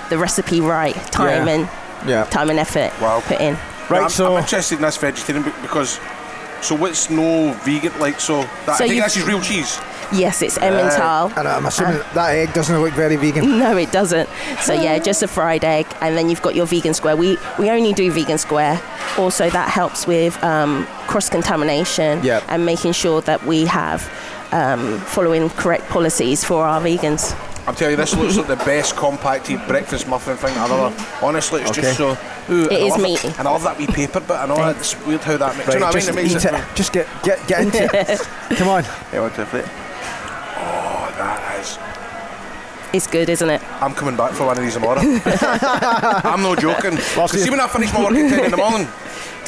the 0.09 0.17
recipe 0.17 0.61
right, 0.61 0.95
time 1.11 1.47
Yeah. 1.47 1.53
and 1.53 1.69
Yeah. 2.07 2.23
time 2.25 2.49
and 2.49 2.59
effort 2.59 2.91
Wow. 3.01 3.21
put 3.25 3.41
in. 3.41 3.57
Right, 3.89 4.03
I'm, 4.03 4.09
so- 4.09 4.35
I'm 4.35 4.41
interested 4.43 4.75
in 4.75 4.81
this 4.83 4.95
vegetarian 4.97 5.43
because. 5.61 5.99
So 6.63 6.75
what's 6.75 7.09
no 7.09 7.51
vegan 7.63 7.91
like? 7.99 8.19
So, 8.19 8.41
that, 8.65 8.65
So 8.65 8.71
I 8.71 8.77
think 8.77 8.89
you've- 8.95 9.01
this 9.01 9.17
is 9.17 9.23
real 9.25 9.41
cheese. 9.41 9.79
Yes, 10.11 10.41
it's 10.43 10.57
Emmental. 10.59 11.35
And 11.37 11.47
I'm 11.47 11.65
assuming 11.65 11.99
that 12.13 12.29
egg 12.35 12.53
doesn't 12.53 12.79
look 12.79 12.93
very 12.93 13.15
vegan. 13.15 13.59
No, 13.63 13.75
it 13.77 13.91
doesn't. 13.91 14.29
So 14.61 14.73
yeah, 14.73 14.99
just 14.99 15.23
a 15.23 15.27
fried 15.27 15.63
egg, 15.65 15.87
and 16.01 16.15
then 16.17 16.29
you've 16.29 16.41
got 16.41 16.55
your 16.55 16.65
vegan 16.67 16.93
square. 16.93 17.15
We 17.15 17.37
we 17.57 17.69
only 17.69 17.93
do 17.93 18.11
vegan 18.11 18.37
square. 18.37 18.79
Also, 19.17 19.49
that 19.49 19.69
helps 19.69 20.05
with 20.07 20.41
um, 20.43 20.85
cross 21.07 21.29
contamination 21.29 22.23
Yep. 22.23 22.43
and 22.47 22.65
making 22.65 22.93
sure 22.93 23.21
that 23.21 23.43
we 23.45 23.65
have 23.65 24.07
um, 24.51 24.99
following 24.99 25.49
correct 25.51 25.89
policies 25.89 26.43
for 26.43 26.63
our 26.65 26.79
vegans. 26.81 27.33
I'm 27.65 27.75
telling 27.75 27.91
you, 27.91 27.97
this 27.97 28.13
looks 28.15 28.35
like 28.35 28.47
the 28.47 28.57
best 28.57 28.97
compacted 28.97 29.65
breakfast 29.67 30.07
muffin 30.07 30.35
thing 30.35 30.55
I've 30.57 30.69
ever. 30.69 31.25
Honestly, 31.25 31.61
it's 31.61 31.71
just 31.71 31.97
so. 31.97 32.17
Ooh, 32.49 32.67
and 32.67 32.73
I 32.73 32.87
is 32.87 32.97
meaty. 32.97 33.27
And 33.39 33.47
I 33.47 33.51
love 33.51 33.63
that 33.63 33.77
wee 33.77 33.87
paper 33.87 34.19
bit. 34.19 34.31
I 34.31 34.45
know 34.45 34.69
it's 34.69 34.99
weird 35.05 35.21
how 35.21 35.37
that 35.37 35.55
makes. 35.55 35.67
do 35.69 35.73
you 35.75 35.79
know 35.79 35.85
what 35.85 35.95
I 35.95 36.11
mean? 36.11 36.27
just 36.27 36.45
It 36.45 36.51
makes 36.51 36.65
it. 36.65 36.71
it. 36.71 36.75
Just 36.75 36.91
get 36.91 37.07
get 37.23 37.47
get 37.47 37.61
into 37.61 37.83
it. 37.83 38.19
Come 38.57 38.67
on. 38.67 38.83
Yeah, 39.13 39.21
one, 39.21 39.31
two, 39.33 39.45
three. 39.45 39.61
Oh, 39.61 41.13
that 41.17 41.59
is. 41.61 41.79
It's 42.93 43.07
good, 43.07 43.29
isn't 43.29 43.49
it? 43.49 43.61
I'm 43.81 43.93
coming 43.93 44.17
back 44.17 44.33
for 44.33 44.45
one 44.45 44.57
of 44.57 44.63
these 44.63 44.73
tomorrow. 44.73 44.99
I'm 45.01 46.41
not 46.43 46.59
joking. 46.59 46.95
Because 46.95 47.31
see- 47.31 47.39
see, 47.39 47.49
when 47.49 47.61
I 47.61 47.67
finish 47.69 47.93
my 47.93 48.03
work 48.03 48.13
at 48.13 48.29
10 48.29 48.45
in 48.45 48.51
the 48.51 48.57
morning, 48.57 48.87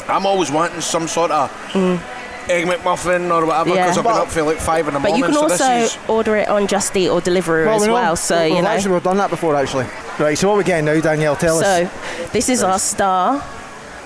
I'm 0.08 0.24
always 0.24 0.50
wanting 0.50 0.80
some 0.80 1.06
sort 1.06 1.30
of 1.30 1.50
mm. 1.72 2.00
Egg 2.48 2.66
McMuffin 2.66 3.30
or 3.30 3.44
whatever 3.46 3.70
Yeah. 3.70 3.84
because 3.84 3.98
I've 3.98 4.04
been 4.04 4.12
up 4.12 4.28
for 4.28 4.42
like 4.42 4.58
5 4.58 4.88
in 4.88 4.94
the 4.94 5.00
But 5.00 5.08
morning. 5.10 5.16
you 5.18 5.24
can 5.24 5.34
so 5.34 5.64
also 5.66 5.98
order 6.12 6.36
it 6.36 6.48
on 6.48 6.66
Just 6.66 6.96
Eat 6.96 7.08
or 7.08 7.20
Deliveroo 7.20 7.66
as 7.66 7.82
we 7.82 7.92
well. 7.92 8.16
So 8.16 8.40
we've 8.42 8.54
you 8.56 8.62
know. 8.62 8.68
actually 8.68 8.92
we've 8.94 9.02
done 9.02 9.16
that 9.18 9.30
before 9.30 9.56
actually. 9.56 9.86
Right. 10.18 10.36
So 10.38 10.48
what 10.48 10.54
we're 10.54 10.58
we 10.58 10.64
getting 10.64 10.84
now, 10.86 11.00
Danielle? 11.00 11.36
Tell 11.36 11.58
us. 11.58 11.64
So 11.64 12.26
this 12.32 12.48
is 12.48 12.62
our 12.62 12.78
star. 12.78 13.42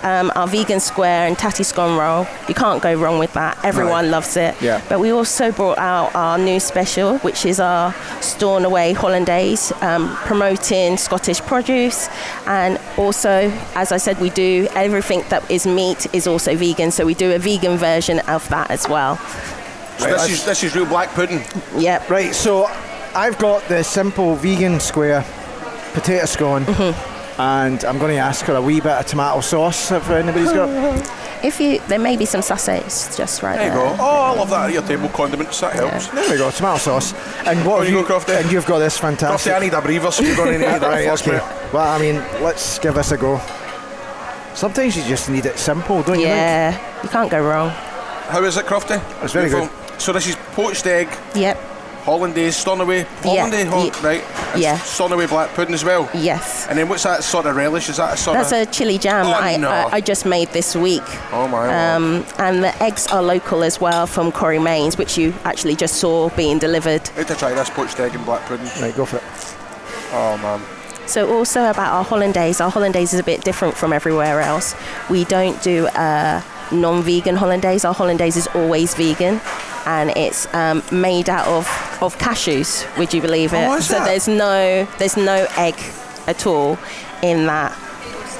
Um, 0.02 0.32
our 0.34 0.48
vegan 0.48 0.80
square 0.80 1.26
and 1.26 1.36
tatty 1.36 1.62
scone 1.62 1.98
roll. 1.98 2.26
You 2.48 2.54
can't 2.54 2.82
go 2.82 2.94
wrong 2.94 3.18
with 3.18 3.34
that. 3.34 3.62
Everyone 3.62 4.10
loves 4.10 4.36
it. 4.36 4.54
Yeah. 4.62 4.82
But 4.88 4.98
we 4.98 5.10
also 5.10 5.52
brought 5.52 5.76
out 5.76 6.14
our 6.14 6.38
new 6.38 6.58
special, 6.58 7.18
which 7.18 7.44
is 7.44 7.60
our 7.60 7.94
Stornoway 8.22 8.94
Hollandaise, 8.94 9.72
um, 9.82 10.16
promoting 10.16 10.96
Scottish 10.96 11.40
produce. 11.42 12.08
And 12.46 12.80
also, 12.96 13.52
as 13.74 13.92
I 13.92 13.98
said, 13.98 14.18
we 14.20 14.30
do 14.30 14.68
everything 14.74 15.22
that 15.28 15.48
is 15.50 15.66
meat 15.66 16.06
is 16.14 16.26
also 16.26 16.56
vegan. 16.56 16.90
So 16.90 17.04
we 17.04 17.14
do 17.14 17.32
a 17.32 17.38
vegan 17.38 17.76
version 17.76 18.20
of 18.20 18.48
that 18.48 18.70
as 18.70 18.88
well. 18.88 19.18
So 19.98 20.06
this, 20.06 20.30
is, 20.30 20.44
this 20.46 20.64
is 20.64 20.74
real 20.74 20.86
black 20.86 21.10
pudding. 21.10 21.42
Yep. 21.76 22.08
Right. 22.08 22.34
So 22.34 22.64
I've 23.14 23.38
got 23.38 23.62
the 23.68 23.82
simple 23.82 24.34
vegan 24.36 24.80
square 24.80 25.24
potato 25.92 26.24
scone. 26.24 26.64
Mm-hmm. 26.64 27.09
And 27.40 27.82
I'm 27.86 27.98
going 27.98 28.12
to 28.12 28.18
ask 28.20 28.44
her 28.46 28.54
a 28.54 28.60
wee 28.60 28.80
bit 28.80 28.92
of 28.92 29.06
tomato 29.06 29.40
sauce 29.40 29.90
if 29.92 30.10
anybody's 30.10 30.52
got. 30.52 30.68
If 31.42 31.58
you, 31.58 31.80
there 31.88 31.98
may 31.98 32.18
be 32.18 32.26
some 32.26 32.42
sausages 32.42 33.16
just 33.16 33.42
right 33.42 33.56
There 33.56 33.68
you 33.68 33.72
there. 33.72 33.96
go. 33.96 33.96
Oh, 33.98 34.34
I 34.34 34.38
love 34.38 34.50
that 34.50 34.66
at 34.66 34.72
your 34.74 34.82
table 34.82 35.08
condiments. 35.08 35.58
That 35.62 35.72
helps. 35.72 36.08
There 36.08 36.30
we 36.30 36.36
go, 36.36 36.50
tomato 36.50 36.76
sauce. 36.76 37.14
And 37.46 37.64
what 37.64 37.78
On 37.78 37.86
have 37.86 37.88
you 37.94 38.02
go, 38.06 38.18
Crofty. 38.20 38.38
And 38.38 38.52
you've 38.52 38.66
got 38.66 38.80
this 38.80 38.98
fantastic. 38.98 39.50
Crofty, 39.50 39.56
I 39.56 39.60
need 39.60 39.72
a 39.72 39.80
breather, 39.80 40.10
so 40.10 40.22
you're 40.22 40.36
going 40.36 40.52
to 40.52 40.58
need 40.58 40.64
that 40.82 40.82
right, 40.82 41.08
okay. 41.08 41.30
mate. 41.30 41.72
Well, 41.72 41.88
I 41.88 41.98
mean, 41.98 42.16
let's 42.42 42.78
give 42.78 42.92
this 42.94 43.10
a 43.12 43.16
go. 43.16 43.40
Sometimes 44.54 44.98
you 44.98 45.04
just 45.04 45.30
need 45.30 45.46
it 45.46 45.58
simple, 45.58 46.02
don't 46.02 46.20
you? 46.20 46.26
Yeah, 46.26 46.76
you 47.02 47.08
can't 47.08 47.30
go 47.30 47.40
wrong. 47.42 47.70
How 47.70 48.44
is 48.44 48.58
it, 48.58 48.66
Crofty? 48.66 49.00
It's 49.24 49.32
very 49.32 49.48
good. 49.48 49.70
So 49.98 50.12
this 50.12 50.26
is 50.28 50.36
poached 50.52 50.86
egg, 50.86 51.08
Yep. 51.34 51.56
Hollandaise, 52.00 52.56
Stornoway, 52.56 53.02
hollandaise, 53.22 53.64
Yeah, 53.66 53.70
hol- 53.70 53.90
right? 54.02 54.22
And 54.52 54.62
yeah. 54.62 54.78
Stornoway 54.78 55.26
black 55.26 55.54
pudding 55.54 55.74
as 55.74 55.84
well. 55.84 56.08
Yes. 56.14 56.66
And 56.68 56.78
then 56.78 56.88
what's 56.88 57.02
that 57.04 57.22
sort 57.22 57.46
of 57.46 57.56
relish? 57.56 57.88
Is 57.88 57.96
that 57.98 58.14
a 58.14 58.16
sort 58.16 58.36
That's 58.36 58.52
of? 58.52 58.58
a 58.58 58.66
chili 58.66 58.98
jam 58.98 59.26
Oh, 59.26 59.32
I, 59.32 59.56
no. 59.56 59.68
I, 59.70 59.88
I 59.96 60.00
just 60.00 60.26
made 60.26 60.48
this 60.48 60.74
week. 60.74 61.02
oh 61.32 61.46
my. 61.48 61.66
lord. 61.66 61.70
Um, 61.70 62.26
and 62.38 62.64
the 62.64 62.82
eggs 62.82 63.06
are 63.08 63.22
local 63.22 63.62
as 63.62 63.80
well 63.80 64.06
from 64.06 64.32
Corrie 64.32 64.58
Mains, 64.58 64.96
which 64.98 65.16
you 65.18 65.32
actually 65.44 65.76
just 65.76 65.96
saw 65.96 66.28
being 66.30 66.58
delivered. 66.58 67.08
I 67.14 67.18
need 67.18 67.28
to 67.28 67.34
try 67.36 67.54
this 67.54 67.70
poached 67.70 68.00
egg 68.00 68.14
and 68.14 68.24
black 68.24 68.44
pudding. 68.46 68.66
Right, 68.80 68.94
go 68.96 69.04
for 69.04 69.16
it. 69.18 69.22
Oh 70.12 70.38
man. 70.42 70.60
So 71.06 71.32
also 71.36 71.68
about 71.70 71.92
our 71.92 72.04
hollandaise, 72.04 72.60
our 72.60 72.70
hollandaise 72.70 73.12
is 73.12 73.18
a 73.20 73.24
bit 73.24 73.42
different 73.42 73.76
from 73.76 73.92
everywhere 73.92 74.40
else. 74.40 74.74
We 75.08 75.24
don't 75.24 75.60
do 75.60 75.88
a 75.94 76.42
non-vegan 76.70 77.34
hollandaise. 77.36 77.84
Our 77.84 77.92
hollandaise 77.94 78.36
is 78.36 78.46
always 78.54 78.94
vegan, 78.94 79.40
and 79.86 80.10
it's 80.16 80.52
um, 80.54 80.82
made 80.92 81.28
out 81.28 81.46
of, 81.46 81.66
of 82.02 82.16
cashews. 82.18 82.86
Would 82.98 83.12
you 83.14 83.20
believe 83.20 83.52
it? 83.52 83.66
Oh, 83.68 83.80
so 83.80 83.94
that? 83.94 84.04
there's 84.04 84.28
no 84.28 84.84
there's 84.98 85.16
no 85.16 85.46
egg 85.56 85.74
at 86.26 86.46
all 86.46 86.78
in 87.22 87.46
that 87.46 87.76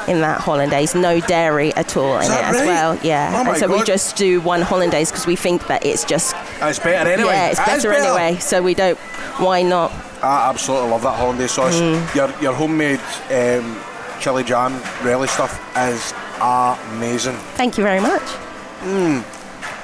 in 0.09 0.21
that 0.21 0.41
hollandaise. 0.41 0.95
No 0.95 1.21
dairy 1.21 1.73
at 1.75 1.97
all 1.97 2.19
in 2.19 2.25
it 2.31 2.31
as 2.31 2.57
well. 2.67 2.97
Yeah. 3.03 3.33
Oh 3.35 3.51
and 3.51 3.59
so 3.59 3.71
we 3.71 3.83
just 3.85 4.17
do 4.17 4.41
one 4.41 4.63
hollandaise 4.63 5.11
because 5.11 5.27
we 5.27 5.37
think 5.37 5.67
that 5.69 5.85
it's 5.85 6.05
just 6.05 6.35
It's 6.61 6.79
better 6.79 7.11
anyway. 7.11 7.31
yeah, 7.31 7.49
it's 7.51 7.59
It 7.61 7.69
is 7.69 7.85
better 7.85 7.93
anyway. 7.93 8.39
So 8.41 8.63
we 8.63 8.75
don't. 8.75 8.99
Why 9.39 9.63
not? 9.63 9.93
I 10.23 10.51
absolutely 10.51 10.91
love 10.91 11.03
that 11.03 11.17
hollandaise 11.17 11.53
sauce. 11.53 11.81
Mm. 11.81 12.15
Your 12.15 12.43
your 12.43 12.53
homemade 12.55 13.01
um, 13.31 13.81
chili 14.21 14.45
jam 14.45 14.81
relish 15.03 15.31
stuff 15.31 15.59
is 15.77 16.13
amazing. 16.41 17.37
Thank 17.57 17.79
you 17.79 17.85
very 17.85 18.01
much. 18.01 18.23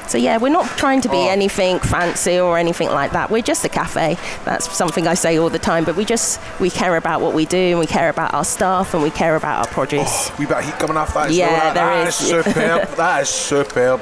So 0.09 0.19
yeah, 0.19 0.37
we're 0.38 0.49
not 0.53 0.66
trying 0.79 1.01
to 1.03 1.09
be 1.09 1.16
Oh. 1.16 1.29
anything 1.31 1.79
fancy 1.81 2.38
or 2.38 2.59
anything 2.59 2.88
like 2.90 3.12
that. 3.12 3.31
We're 3.31 3.42
just 3.42 3.64
a 3.64 3.69
cafe. 3.69 4.16
That's 4.45 4.71
something 4.77 5.07
I 5.09 5.14
say 5.14 5.38
all 5.38 5.51
the 5.51 5.59
time. 5.59 5.85
But 5.85 5.97
we 5.97 6.05
just 6.05 6.40
we 6.61 6.71
care 6.71 6.97
about 6.97 7.21
what 7.21 7.35
we 7.35 7.45
do, 7.45 7.57
and 7.73 7.79
we 7.81 7.87
care 7.87 8.09
about 8.09 8.33
our 8.35 8.45
staff, 8.45 8.95
and 8.95 9.03
we 9.03 9.11
care 9.11 9.37
about 9.37 9.66
our 9.66 9.73
produce. 9.73 10.31
Wee 10.38 10.47
bit 10.47 10.59
of 10.59 10.64
heat 10.64 10.75
coming 10.79 10.97
off 10.97 11.12
that. 11.14 11.31
as 11.31 11.37
Yeah, 11.37 11.49
well. 11.49 11.75
That- 11.75 11.75
there 11.75 12.05
that 12.05 12.09
is. 12.09 12.14
superb. 12.14 12.88
that 12.97 13.23
is 13.23 13.29
superb. 13.29 14.01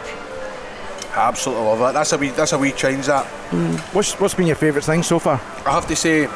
I 1.16 1.28
absolutely 1.28 1.64
love 1.66 1.78
that. 1.78 1.92
That's 1.94 2.12
a 2.12 2.18
wee. 2.18 2.30
That's 2.30 2.52
a 2.52 2.58
wee 2.58 2.72
change. 2.72 3.06
That 3.06 3.24
mm. 3.50 3.78
What's 3.94 4.18
what's 4.20 4.34
been 4.34 4.46
your 4.48 4.56
favourite 4.56 4.84
thing 4.84 5.02
so 5.04 5.18
far? 5.18 5.40
I 5.64 5.70
have 5.72 5.86
to 5.86 5.94
say, 5.96 6.26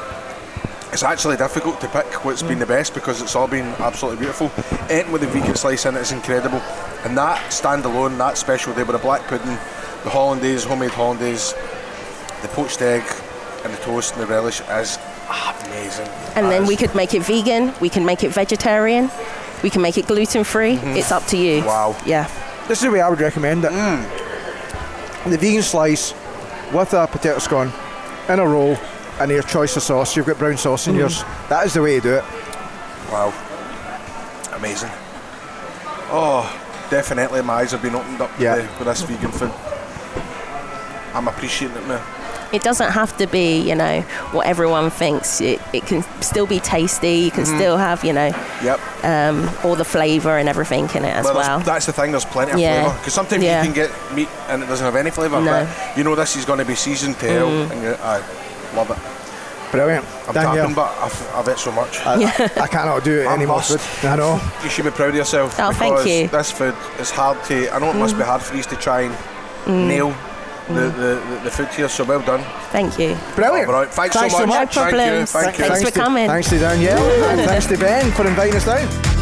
it's 0.93 1.03
actually 1.03 1.37
difficult 1.37 1.81
to 1.81 1.89
pick 1.89 2.25
what's 2.25 2.43
been 2.43 2.59
the 2.59 2.67
best 2.67 2.95
because 2.95 3.21
it's 3.21 3.37
all 3.37 3.47
been 3.49 3.67
absolutely 3.79 4.21
beautiful. 4.21 4.51
Anything 4.91 5.13
with 5.13 5.23
the 5.23 5.29
vegan 5.29 5.55
slice 5.55 5.85
in 5.87 5.97
it 5.97 6.01
is 6.01 6.13
incredible, 6.13 6.59
and 7.05 7.17
that 7.17 7.39
standalone, 7.51 8.17
that 8.19 8.39
special 8.39 8.75
day 8.75 8.83
with 8.83 8.93
the 8.93 8.99
black 8.99 9.23
pudding, 9.29 9.59
the 10.05 10.11
hollandaise, 10.11 10.65
homemade 10.65 10.91
hollandaise, 10.91 11.53
the 12.43 12.49
poached 12.49 12.81
egg, 12.81 13.03
and 13.65 13.73
the 13.73 13.79
toast 13.79 14.15
and 14.15 14.23
the 14.23 14.27
relish 14.27 14.61
is 14.61 14.99
amazing. 15.65 16.07
And 16.35 16.47
That 16.47 16.51
then 16.51 16.67
we 16.67 16.77
could 16.77 16.95
make 16.95 17.15
it 17.15 17.23
vegan. 17.23 17.75
We 17.81 17.91
can 17.91 18.05
make 18.05 18.25
it 18.25 18.31
vegetarian. 18.31 19.11
We 19.63 19.71
can 19.71 19.83
make 19.83 19.99
it 19.99 20.07
gluten 20.07 20.45
free. 20.45 20.77
Mm-hmm. 20.77 20.97
It's 20.97 21.13
up 21.13 21.25
to 21.27 21.37
you. 21.37 21.65
Wow. 21.65 21.97
Yeah. 22.07 22.31
This 22.69 22.79
is 22.79 22.85
the 22.85 22.91
way 22.91 23.01
I 23.01 23.09
would 23.09 23.21
recommend 23.21 23.65
it. 23.65 23.73
Mm. 23.73 25.31
The 25.31 25.37
vegan 25.37 25.63
slice 25.63 26.15
with 26.73 26.93
a 26.95 27.07
potato 27.07 27.39
scone 27.39 27.73
in 28.29 28.39
a 28.39 28.47
roll 28.47 28.77
and 29.21 29.31
your 29.31 29.43
choice 29.43 29.77
of 29.77 29.83
sauce. 29.83 30.17
You've 30.17 30.27
got 30.27 30.39
brown 30.39 30.57
sauce 30.57 30.87
in 30.89 30.95
yours. 30.95 31.23
That 31.49 31.67
is 31.67 31.75
the 31.75 31.83
way 31.83 31.97
to 31.97 32.01
do 32.01 32.15
it. 32.15 32.25
Wow. 33.11 33.33
Amazing. 34.55 34.91
Oh, 36.11 36.45
definitely 36.91 37.43
my 37.43 37.55
eyes 37.55 37.73
have 37.73 37.83
been 37.83 37.95
opened 37.95 38.21
up 38.21 38.31
Yeah. 38.39 38.57
with, 38.57 38.79
with 38.79 38.89
this 38.89 39.03
vegan 39.03 39.31
food. 39.33 39.53
I'm 41.15 41.29
appreciating 41.29 41.77
it 41.77 41.87
now. 41.89 42.03
It 42.51 42.63
doesn't 42.63 42.93
have 42.93 43.15
to 43.19 43.27
be, 43.27 43.61
you 43.61 43.75
know, 43.75 44.01
what 44.33 44.47
everyone 44.47 44.89
thinks. 44.89 45.39
It, 45.43 45.61
it 45.75 45.85
can 45.85 46.03
still 46.23 46.47
be 46.47 46.61
tasty. 46.61 47.17
You 47.17 47.31
can 47.31 47.45
Mm-hmm. 47.45 47.57
still 47.59 47.77
have, 47.77 48.03
you 48.05 48.15
know, 48.15 48.31
Yep. 48.63 48.81
um, 49.05 49.51
all 49.65 49.75
the 49.77 49.85
flavour 49.85 50.39
and 50.39 50.49
everything 50.49 50.89
in 50.95 51.05
it 51.05 51.15
as 51.15 51.25
Well, 51.27 51.35
well. 51.35 51.59
that's, 51.59 51.67
that's 51.67 51.87
the 51.87 51.93
thing. 51.93 52.11
There's 52.13 52.25
plenty 52.25 52.53
of 52.53 52.59
Yeah. 52.59 52.85
flavour 52.85 52.99
because 53.01 53.13
sometimes 53.13 53.43
Yeah. 53.45 53.59
you 53.63 53.67
can 53.67 53.75
get 53.75 53.91
meat 54.15 54.29
and 54.49 54.63
it 54.63 54.67
doesn't 54.67 54.85
have 54.85 54.97
any 54.97 55.11
flavour. 55.11 55.41
No. 55.43 55.51
But 55.67 55.99
you 55.99 56.05
know 56.05 56.15
this 56.15 56.37
is 56.37 56.47
going 56.47 56.59
to 56.61 56.65
be 56.65 56.75
seasoned 56.75 57.19
to 57.21 57.27
hell, 57.27 57.49
Mm. 57.49 57.71
and 57.71 57.83
you, 57.83 57.97
I 58.03 58.23
love 58.75 58.91
it. 58.91 58.99
Brilliant. 59.71 60.05
I'm 60.27 60.35
Danielle, 60.35 60.55
tapping, 60.57 60.75
but 60.75 60.97
I've, 60.99 61.35
I've 61.35 61.49
ate 61.49 61.59
so 61.59 61.73
much. 61.73 62.01
I, 62.01 62.15
I 62.63 62.67
cannot 62.67 63.05
do 63.05 63.21
it 63.21 63.27
I'm 63.27 63.37
anymore. 63.37 63.57
lost. 63.57 64.05
I 64.05 64.17
know. 64.17 64.41
you 64.63 64.71
should 64.71 64.85
be 64.85 64.91
proud 64.91 65.11
of 65.11 65.17
yourself. 65.17 65.55
Oh, 65.59 65.73
thank 65.73 65.99
you. 66.07 66.29
Mm. 66.29 66.31
This 66.31 66.51
food 66.51 66.75
is 66.99 67.11
hard 67.11 67.43
to. 67.45 67.71
I 67.75 67.79
know 67.79 67.91
it 67.91 67.97
must 67.97 68.17
be 68.17 68.23
hard 68.23 68.41
for 68.41 68.57
you 68.57 68.63
to 68.63 68.77
try 68.77 69.03
and 69.03 69.89
nail 69.89 70.17
the, 70.69 70.75
the, 70.75 70.91
the, 70.91 71.41
the 71.45 71.51
food 71.51 71.69
here. 71.69 71.89
So 71.89 72.05
well 72.05 72.23
done. 72.23 72.43
Thank 72.71 72.99
you. 72.99 73.17
Brilliant. 73.35 73.69
All 73.69 73.75
right. 73.75 73.89
Thanks, 73.89 74.17
Thanks 74.17 74.35
so 74.35 74.41
so 74.41 74.47
much. 74.47 74.75
much. 74.75 74.77
No 74.77 74.83
Thank 74.83 74.93
you. 74.93 74.99
problems. 74.99 75.33
Thank 75.33 75.59
you. 75.59 75.65
Thanks 75.65 75.85
for 75.85 75.91
to, 75.91 75.99
coming. 76.01 76.29
Thanks 76.29 76.49
to 76.49 76.59
Danielle 76.59 77.25
and 77.31 77.41
thanks 77.43 77.67
to 77.67 77.77
Ben 77.77 78.11
for 78.13 78.27
inviting 78.27 78.57
us 78.57 78.65
down. 78.65 79.18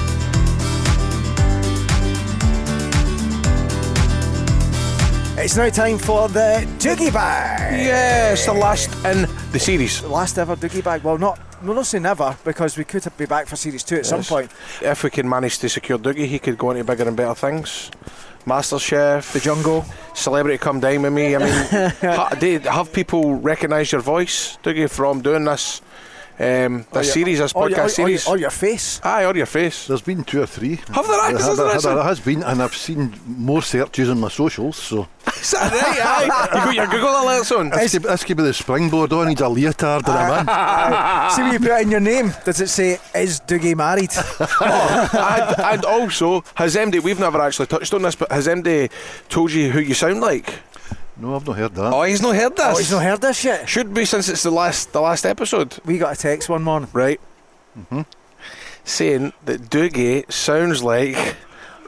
It's 5.47 5.57
now 5.57 5.69
time 5.69 5.99
for 5.99 6.27
the 6.27 6.67
Dougie 6.81 7.13
Bag. 7.13 7.79
Yes, 7.79 8.47
the 8.47 8.53
last 8.53 8.91
in 9.05 9.29
the 9.53 9.61
series. 9.61 10.03
The 10.03 10.09
last 10.09 10.39
ever 10.39 10.57
Dougie 10.57 10.83
Bag. 10.83 11.05
Well, 11.05 11.19
not, 11.19 11.39
we'll 11.63 11.77
not 11.77 11.87
say 11.87 12.01
never 12.01 12.37
because 12.43 12.77
we 12.77 12.83
could 12.83 13.07
be 13.17 13.27
back 13.27 13.47
for 13.47 13.55
series 13.55 13.85
two 13.85 13.95
at 13.95 14.07
some 14.07 14.25
point. 14.25 14.51
If 14.83 15.05
we 15.05 15.11
can 15.11 15.29
manage 15.29 15.61
to 15.61 15.69
secure 15.69 16.01
Dougie, 16.01 16.27
he 16.27 16.41
could 16.41 16.59
go 16.59 16.73
into 16.73 16.83
bigger 16.83 17.07
and 17.07 17.17
better 17.17 17.37
things. 17.37 17.93
Master 18.45 18.81
Chef, 18.81 19.33
The 19.33 19.39
Jungle. 19.39 19.85
Celebrity 20.15 20.59
Come 20.59 20.81
Dine 20.81 21.03
with 21.03 21.13
me. 21.13 21.37
I 21.37 21.39
mean, 21.39 21.51
ha, 22.01 22.73
have 22.73 22.93
people 22.93 23.37
recognise 23.37 23.93
your 23.93 24.01
voice, 24.01 24.59
Dougie, 24.65 24.91
from 24.91 25.23
doing 25.23 25.45
this, 25.45 25.81
um, 26.39 26.85
this 26.93 27.09
Or 27.09 27.13
series, 27.13 27.39
this 27.39 27.53
or 27.55 27.69
your- 27.71 27.79
podcast 27.79 27.83
or 27.83 27.83
your- 27.83 27.89
series? 28.19 28.29
Or 28.29 28.39
your 28.39 28.51
face. 28.51 29.01
Aye, 29.03 29.25
or 29.25 29.35
your 29.37 29.47
face. 29.47 29.87
There's 29.87 30.03
been 30.03 30.23
two 30.25 30.43
or 30.43 30.47
three. 30.47 30.77
Have 30.93 31.07
there 31.07 31.21
actually? 31.21 31.43
Has 31.43 31.57
there 31.57 31.67
There, 31.81 31.95
there 31.95 32.05
has 32.05 32.21
been, 32.21 32.43
and 32.43 32.63
I've 32.63 32.75
seen 32.75 33.15
more 33.27 33.63
searches 33.63 34.11
on 34.11 34.21
my 34.21 34.29
socials. 34.29 34.77
So 34.77 35.09
Is 35.41 35.51
that 35.53 35.73
right? 35.73 36.31
Aye. 36.31 36.53
You 36.53 36.65
got 36.65 36.75
your 36.75 36.87
Google 36.87 37.09
alerts 37.15 37.57
on. 37.59 37.71
this 37.71 37.93
could, 37.93 38.03
this 38.05 38.25
could 38.25 38.37
be 38.37 38.43
the 38.43 38.55
springboard 38.55 39.13
on. 39.13 39.29
Needs 39.29 39.41
a 39.41 39.49
leotard 39.49 40.03
and 40.07 40.17
I'm 40.17 41.27
in. 41.27 41.31
See 41.33 41.43
when 41.43 41.53
you 41.53 41.59
put 41.59 41.81
in 41.83 41.91
your 41.91 42.01
name, 42.01 42.33
does 42.45 42.61
it 42.61 42.69
say, 42.69 42.99
is 43.15 43.41
Dougie 43.41 43.75
married? 43.77 44.11
and, 44.61 45.61
and 45.61 45.85
also, 45.85 46.45
has 46.55 46.77
MD, 46.77 47.03
we've 47.03 47.19
never 47.19 47.41
actually 47.41 47.67
touched 47.67 47.93
on 47.95 48.03
this, 48.03 48.15
but 48.15 48.31
has 48.31 48.47
MD 48.47 48.91
told 49.29 49.53
you 49.53 49.71
who 49.71 49.81
you 49.81 49.95
sound 49.95 50.21
like? 50.21 50.53
No, 51.19 51.35
I've 51.37 51.47
not 51.47 51.57
heard 51.57 51.75
that. 51.77 51.93
Oh, 51.95 52.03
he's 52.03 52.21
not 52.21 52.35
heard 52.37 52.57
this. 52.57 52.67
oh, 52.67 52.77
he's 52.79 52.91
not 52.93 53.03
heard 53.03 53.21
this 53.23 53.43
yet. 53.45 53.69
Should 53.69 53.95
be 53.95 54.05
since 54.05 54.29
it's 54.29 54.43
the 54.43 54.51
last 54.51 54.93
the 54.93 55.01
last 55.01 55.25
episode, 55.25 55.77
We 55.85 55.99
got 55.99 56.13
a 56.15 56.17
text 56.21 56.49
one 56.49 56.63
morning. 56.63 56.89
right? 56.93 57.21
Mm-hmm. 57.79 58.03
Saying 58.85 59.33
that 59.47 59.63
Dougie 59.71 60.31
sounds 60.31 60.83
like 60.83 61.37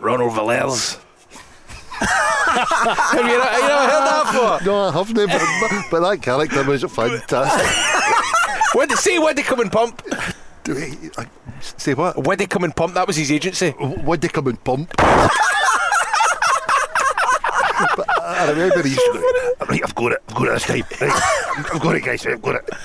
Ronald 0.00 0.32
Villiers. 0.34 0.98
Have 2.00 3.26
you, 3.26 3.38
not- 3.38 3.52
you 3.52 3.68
never 3.68 3.86
heard 3.92 4.06
that 4.06 4.22
before? 4.32 4.66
No, 4.66 4.88
I 4.88 4.92
haven't. 4.92 5.14
But, 5.14 5.60
but, 5.60 5.84
but 5.90 6.00
that 6.10 6.22
character 6.22 6.62
was 6.64 6.82
fantastic. 6.84 8.74
When 8.74 8.88
they 8.88 8.94
see? 8.96 9.18
when 9.18 9.34
they 9.36 9.42
come 9.42 9.60
and 9.60 9.70
pump, 9.72 10.02
Do 10.64 10.74
we- 10.74 11.10
I- 11.18 11.26
Say 11.60 11.94
what? 11.94 12.16
when 12.24 12.38
they 12.38 12.46
come 12.46 12.64
and 12.64 12.74
pump, 12.74 12.94
that 12.94 13.06
was 13.06 13.16
his 13.16 13.30
agency. 13.32 13.74
Would 13.78 14.20
they 14.20 14.28
come 14.28 14.46
and 14.46 14.62
pump? 14.64 14.94
But 17.96 18.06
I 18.22 18.50
remember 18.50 18.82
he 18.82 18.90
used 18.90 19.00
to 19.00 19.12
go, 19.12 19.66
right, 19.66 19.80
I've 19.84 19.94
got 19.94 20.12
it, 20.12 20.22
I've 20.28 20.34
got 20.34 20.46
it 20.48 20.52
this 20.52 20.64
time. 20.64 20.82
Right, 21.00 21.22
I've 21.74 21.80
got 21.80 21.94
it, 21.96 22.00
guys, 22.04 22.26
I've 22.26 22.42
got 22.42 22.54
it. 22.56 22.68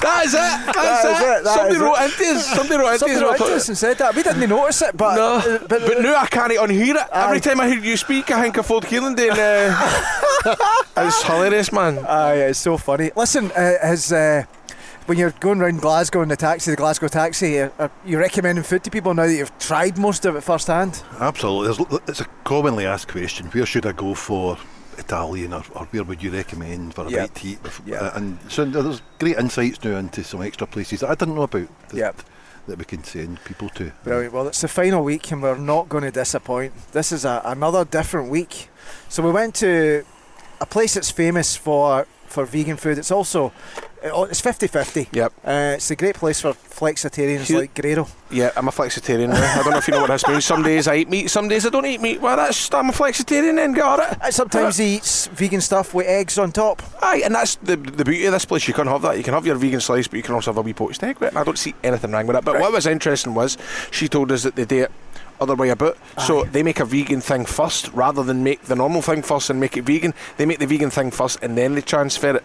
That 0.00 0.22
is 0.24 0.34
it. 0.34 0.38
That's 0.38 0.74
That 0.74 1.04
is 1.04 1.20
it. 1.20 1.24
it, 1.40 1.44
that 1.44 1.54
Somebody 1.54 1.78
wrote 1.78 2.00
into 2.00 2.24
us. 2.24 2.46
Somebody 2.46 2.76
wrote 2.80 2.92
into 2.92 2.98
Somebody 3.00 3.14
us. 3.16 3.22
wrote 3.22 3.30
and 3.30 3.34
I 3.34 3.36
to 3.36 3.44
thought- 3.44 3.52
us 3.56 3.68
and 3.68 3.78
said 3.78 3.98
that. 3.98 4.14
We 4.14 4.22
didn't 4.22 4.48
notice 4.48 4.82
it, 4.82 4.96
but. 4.96 5.14
No, 5.16 5.34
uh, 5.36 5.58
but, 5.68 6.00
now 6.00 6.16
I 6.16 6.26
can't 6.26 6.52
unhear 6.52 6.94
it. 6.96 7.08
Aye. 7.12 7.24
Every 7.26 7.40
time 7.40 7.60
I 7.60 7.68
hear 7.68 7.78
you 7.78 7.96
speak, 7.96 8.30
I 8.30 8.40
think 8.42 8.56
of 8.56 8.66
Ford 8.66 8.84
Kiernan 8.86 9.14
uh, 9.18 10.54
It's 10.96 11.22
hilarious, 11.24 11.72
man. 11.72 11.98
Aye, 12.06 12.34
it's 12.48 12.58
so 12.60 12.76
funny. 12.78 13.10
Listen, 13.14 13.50
uh, 13.52 13.74
has 13.82 14.12
uh, 14.12 14.44
when 15.10 15.18
you're 15.18 15.32
going 15.40 15.60
around 15.60 15.80
Glasgow 15.80 16.22
in 16.22 16.28
the 16.28 16.36
taxi, 16.36 16.70
the 16.70 16.76
Glasgow 16.76 17.08
taxi, 17.08 17.58
uh, 17.58 17.70
are 17.80 17.90
you 18.04 18.16
recommending 18.16 18.62
food 18.62 18.84
to 18.84 18.92
people 18.92 19.12
now 19.12 19.26
that 19.26 19.34
you've 19.34 19.58
tried 19.58 19.98
most 19.98 20.24
of 20.24 20.36
it 20.36 20.40
firsthand? 20.42 21.02
Absolutely. 21.18 21.66
There's, 21.88 22.00
it's 22.06 22.20
a 22.20 22.26
commonly 22.44 22.86
asked 22.86 23.08
question. 23.08 23.46
Where 23.48 23.66
should 23.66 23.86
I 23.86 23.90
go 23.90 24.14
for 24.14 24.56
Italian 24.98 25.52
or, 25.52 25.64
or 25.74 25.86
where 25.86 26.04
would 26.04 26.22
you 26.22 26.30
recommend 26.30 26.94
for 26.94 27.06
a 27.06 27.10
Yep. 27.10 27.20
bite 27.20 27.34
to 27.40 27.48
eat? 27.48 27.62
bef- 27.64 27.86
Yep. 27.88 28.00
uh, 28.02 28.10
and 28.14 28.38
so 28.48 28.64
there's 28.64 29.02
great 29.18 29.36
insights 29.36 29.82
now 29.82 29.96
into 29.96 30.22
some 30.22 30.42
extra 30.42 30.68
places 30.68 31.00
that 31.00 31.10
I 31.10 31.16
didn't 31.16 31.34
know 31.34 31.42
about 31.42 31.66
that, 31.88 31.96
Yep. 31.96 32.22
that 32.68 32.78
we 32.78 32.84
can 32.84 33.02
send 33.02 33.42
people 33.42 33.68
to. 33.70 33.90
Brilliant. 34.04 34.32
Well, 34.32 34.46
it's 34.46 34.60
the 34.60 34.68
final 34.68 35.02
week 35.02 35.32
and 35.32 35.42
we're 35.42 35.58
not 35.58 35.88
going 35.88 36.04
to 36.04 36.12
disappoint. 36.12 36.72
This 36.92 37.10
is 37.10 37.24
a, 37.24 37.42
another 37.44 37.84
different 37.84 38.30
week. 38.30 38.68
So 39.08 39.24
we 39.24 39.32
went 39.32 39.56
to 39.56 40.04
a 40.60 40.66
place 40.66 40.94
that's 40.94 41.10
famous 41.10 41.56
for, 41.56 42.06
for 42.28 42.44
vegan 42.44 42.76
food. 42.76 42.96
It's 42.96 43.10
also 43.10 43.50
uh, 44.04 44.22
it's 44.24 44.40
50-50. 44.40 45.08
Yep. 45.12 45.32
Uh, 45.44 45.50
it's 45.76 45.90
a 45.90 45.96
great 45.96 46.16
place 46.16 46.40
for 46.40 46.52
flexitarians 46.52 47.54
like 47.54 47.74
Grado. 47.74 48.06
Yeah, 48.30 48.50
I'm 48.56 48.68
a 48.68 48.70
flexitarian. 48.70 49.28
now. 49.28 49.60
I 49.60 49.62
don't 49.62 49.72
know 49.72 49.78
if 49.78 49.88
you 49.88 49.94
know 49.94 50.00
what 50.02 50.10
this 50.10 50.26
means. 50.26 50.44
Some 50.44 50.62
days 50.62 50.88
I 50.88 50.96
eat 50.96 51.08
meat, 51.10 51.28
some 51.30 51.48
days 51.48 51.66
I 51.66 51.70
don't 51.70 51.86
eat 51.86 52.00
meat. 52.00 52.20
Well, 52.20 52.36
that's 52.36 52.72
I'm 52.72 52.88
a 52.88 52.92
flexitarian 52.92 53.56
then. 53.56 53.72
Got 53.72 54.12
it. 54.12 54.22
Uh, 54.22 54.30
Sometimes 54.30 54.78
he 54.78 54.96
eats 54.96 55.26
vegan 55.28 55.60
stuff 55.60 55.92
with 55.94 56.06
eggs 56.06 56.38
on 56.38 56.52
top. 56.52 56.82
Aye, 57.02 57.22
and 57.24 57.34
that's 57.34 57.56
the 57.56 57.76
the 57.76 58.04
beauty 58.04 58.26
of 58.26 58.32
this 58.32 58.44
place. 58.44 58.66
You 58.68 58.74
can 58.74 58.86
have 58.86 59.02
that. 59.02 59.16
You 59.18 59.24
can 59.24 59.34
have 59.34 59.46
your 59.46 59.56
vegan 59.56 59.80
slice, 59.80 60.08
but 60.08 60.16
you 60.16 60.22
can 60.22 60.34
also 60.34 60.50
have 60.52 60.58
a 60.58 60.62
wee 60.62 60.72
poached 60.72 61.02
egg 61.02 61.18
with 61.18 61.32
it. 61.32 61.36
I 61.36 61.44
don't 61.44 61.58
see 61.58 61.74
anything 61.82 62.12
wrong 62.12 62.26
with 62.26 62.36
it. 62.36 62.44
But 62.44 62.60
what 62.60 62.72
was 62.72 62.86
interesting 62.86 63.34
was 63.34 63.58
she 63.90 64.08
told 64.08 64.32
us 64.32 64.42
that 64.44 64.56
they 64.56 64.64
do 64.64 64.84
it 64.84 64.92
other 65.40 65.54
way 65.56 65.70
about. 65.70 65.96
So 66.18 66.44
they 66.44 66.62
make 66.62 66.80
a 66.80 66.84
vegan 66.84 67.20
thing 67.20 67.46
first 67.46 67.88
rather 67.94 68.22
than 68.22 68.44
make 68.44 68.62
the 68.64 68.76
normal 68.76 69.00
thing 69.02 69.22
first 69.22 69.48
and 69.50 69.58
make 69.58 69.76
it 69.76 69.82
vegan. 69.82 70.12
They 70.36 70.44
make 70.46 70.58
the 70.58 70.66
vegan 70.66 70.90
thing 70.90 71.10
first 71.10 71.42
and 71.42 71.56
then 71.56 71.74
they 71.74 71.80
transfer 71.80 72.36
it 72.36 72.44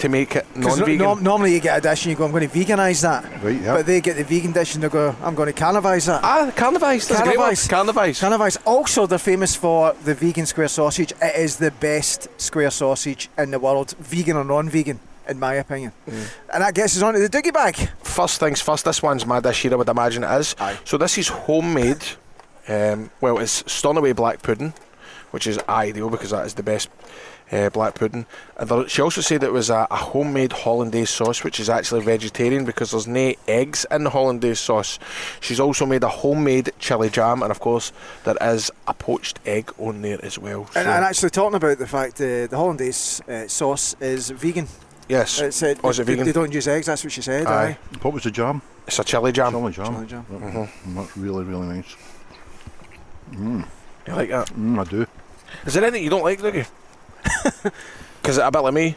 to 0.00 0.08
make 0.08 0.36
it 0.36 0.46
non-vegan. 0.56 0.98
no- 0.98 1.14
normally 1.14 1.52
you 1.54 1.60
get 1.60 1.78
a 1.78 1.80
dish 1.80 2.04
and 2.04 2.10
you 2.10 2.16
go, 2.16 2.24
I'm 2.24 2.30
going 2.32 2.48
to 2.48 2.54
veganise 2.58 3.02
that. 3.02 3.24
Right, 3.42 3.60
yeah. 3.60 3.76
But 3.76 3.86
they 3.86 4.00
get 4.00 4.16
the 4.16 4.24
vegan 4.24 4.52
dish 4.52 4.74
and 4.74 4.82
they 4.82 4.88
go, 4.88 5.14
I'm 5.22 5.34
going 5.34 5.46
to 5.46 5.52
cannibise 5.52 6.06
that. 6.06 6.22
ah, 6.24 6.50
carnivise. 6.54 7.08
That's 7.08 7.20
a 7.20 7.24
great. 7.24 7.36
Carnivise. 7.36 8.20
Carnivise. 8.20 8.58
Also, 8.66 9.06
they're 9.06 9.18
famous 9.18 9.54
for 9.54 9.94
the 10.04 10.14
vegan 10.14 10.46
square 10.46 10.68
sausage. 10.68 11.12
It 11.22 11.36
is 11.36 11.56
the 11.58 11.70
best 11.70 12.28
square 12.38 12.70
sausage 12.70 13.28
in 13.38 13.50
the 13.50 13.58
world, 13.58 13.94
vegan 13.98 14.36
or 14.36 14.44
non-vegan, 14.44 14.98
in 15.28 15.38
my 15.38 15.54
opinion. 15.54 15.92
Mm. 16.08 16.28
And 16.54 16.62
that 16.62 16.74
gets 16.74 16.96
us 16.96 17.02
on 17.02 17.14
to 17.14 17.20
the 17.20 17.28
doogie 17.28 17.52
bag. 17.52 17.76
First 18.02 18.40
things 18.40 18.60
first, 18.60 18.84
this 18.84 19.02
one's 19.02 19.24
my 19.26 19.40
dish 19.40 19.62
here, 19.62 19.72
I 19.72 19.76
would 19.76 19.88
imagine 19.88 20.24
it 20.24 20.40
is. 20.40 20.56
Aye. 20.58 20.78
So 20.84 20.98
this 20.98 21.16
is 21.18 21.28
homemade. 21.28 22.02
Um, 22.68 23.10
well, 23.20 23.38
it's 23.38 23.64
Stornoway 23.70 24.12
black 24.12 24.42
pudding, 24.42 24.72
which 25.30 25.46
is 25.46 25.58
ideal 25.68 26.08
because 26.10 26.30
that 26.30 26.46
is 26.46 26.54
the 26.54 26.62
best 26.62 26.88
uh, 27.52 27.68
black 27.70 27.94
pudding. 27.94 28.26
And 28.56 28.68
there, 28.68 28.88
she 28.88 29.02
also 29.02 29.20
said 29.20 29.42
it 29.42 29.52
was 29.52 29.70
a, 29.70 29.86
a 29.90 29.96
homemade 29.96 30.52
hollandaise 30.52 31.10
sauce, 31.10 31.42
which 31.44 31.58
is 31.60 31.68
actually 31.68 32.02
vegetarian 32.02 32.64
because 32.64 32.90
there's 32.92 33.06
no 33.08 33.32
eggs 33.48 33.86
in 33.90 34.04
the 34.04 34.10
hollandaise 34.10 34.60
sauce. 34.60 34.98
She's 35.40 35.58
also 35.60 35.84
made 35.86 36.02
a 36.04 36.08
homemade 36.08 36.70
chili 36.78 37.10
jam, 37.10 37.42
and 37.42 37.50
of 37.50 37.60
course 37.60 37.92
there 38.24 38.36
is 38.40 38.70
a 38.86 38.94
poached 38.94 39.40
egg 39.46 39.70
on 39.78 40.02
there 40.02 40.24
as 40.24 40.38
well. 40.38 40.60
And, 40.60 40.68
So- 40.72 40.80
and 40.80 41.04
actually, 41.04 41.30
talking 41.30 41.56
about 41.56 41.78
the 41.78 41.86
fact 41.86 42.20
uh, 42.20 42.46
the 42.46 42.56
hollandaise 42.56 43.20
uh, 43.28 43.48
sauce 43.48 43.96
is 44.00 44.30
vegan. 44.30 44.68
yes, 45.08 45.40
It's, 45.40 45.62
uh, 45.62 45.74
Oh, 45.82 45.90
is 45.90 45.98
it 45.98 46.06
they, 46.06 46.12
vegan? 46.14 46.26
they 46.26 46.32
don't 46.32 46.52
use 46.52 46.68
eggs. 46.68 46.86
That's 46.86 47.02
what 47.04 47.12
she 47.12 47.22
said. 47.22 47.46
Aye. 47.46 47.76
What 48.02 48.14
was 48.14 48.22
the 48.24 48.30
jam? 48.30 48.62
it's 48.86 48.98
a 48.98 49.04
chili 49.04 49.30
jam. 49.32 49.52
Chili 49.52 49.72
jam. 49.72 49.94
Chili 49.94 50.06
jam. 50.06 50.26
Mm, 50.30 50.68
That's 50.96 51.16
really, 51.16 51.44
really 51.44 51.66
nice. 51.66 51.96
You 53.32 53.64
like 54.08 54.30
that? 54.30 54.48
Mm, 54.48 54.78
I 54.80 54.84
do. 54.84 55.06
Is 55.66 55.74
there 55.74 55.84
anything 55.84 56.02
you 56.02 56.10
don't 56.10 56.24
like, 56.24 56.40
Dougie? 56.40 56.66
Because 58.22 58.36
a 58.38 58.50
bit 58.50 58.60
like 58.60 58.74
me. 58.74 58.96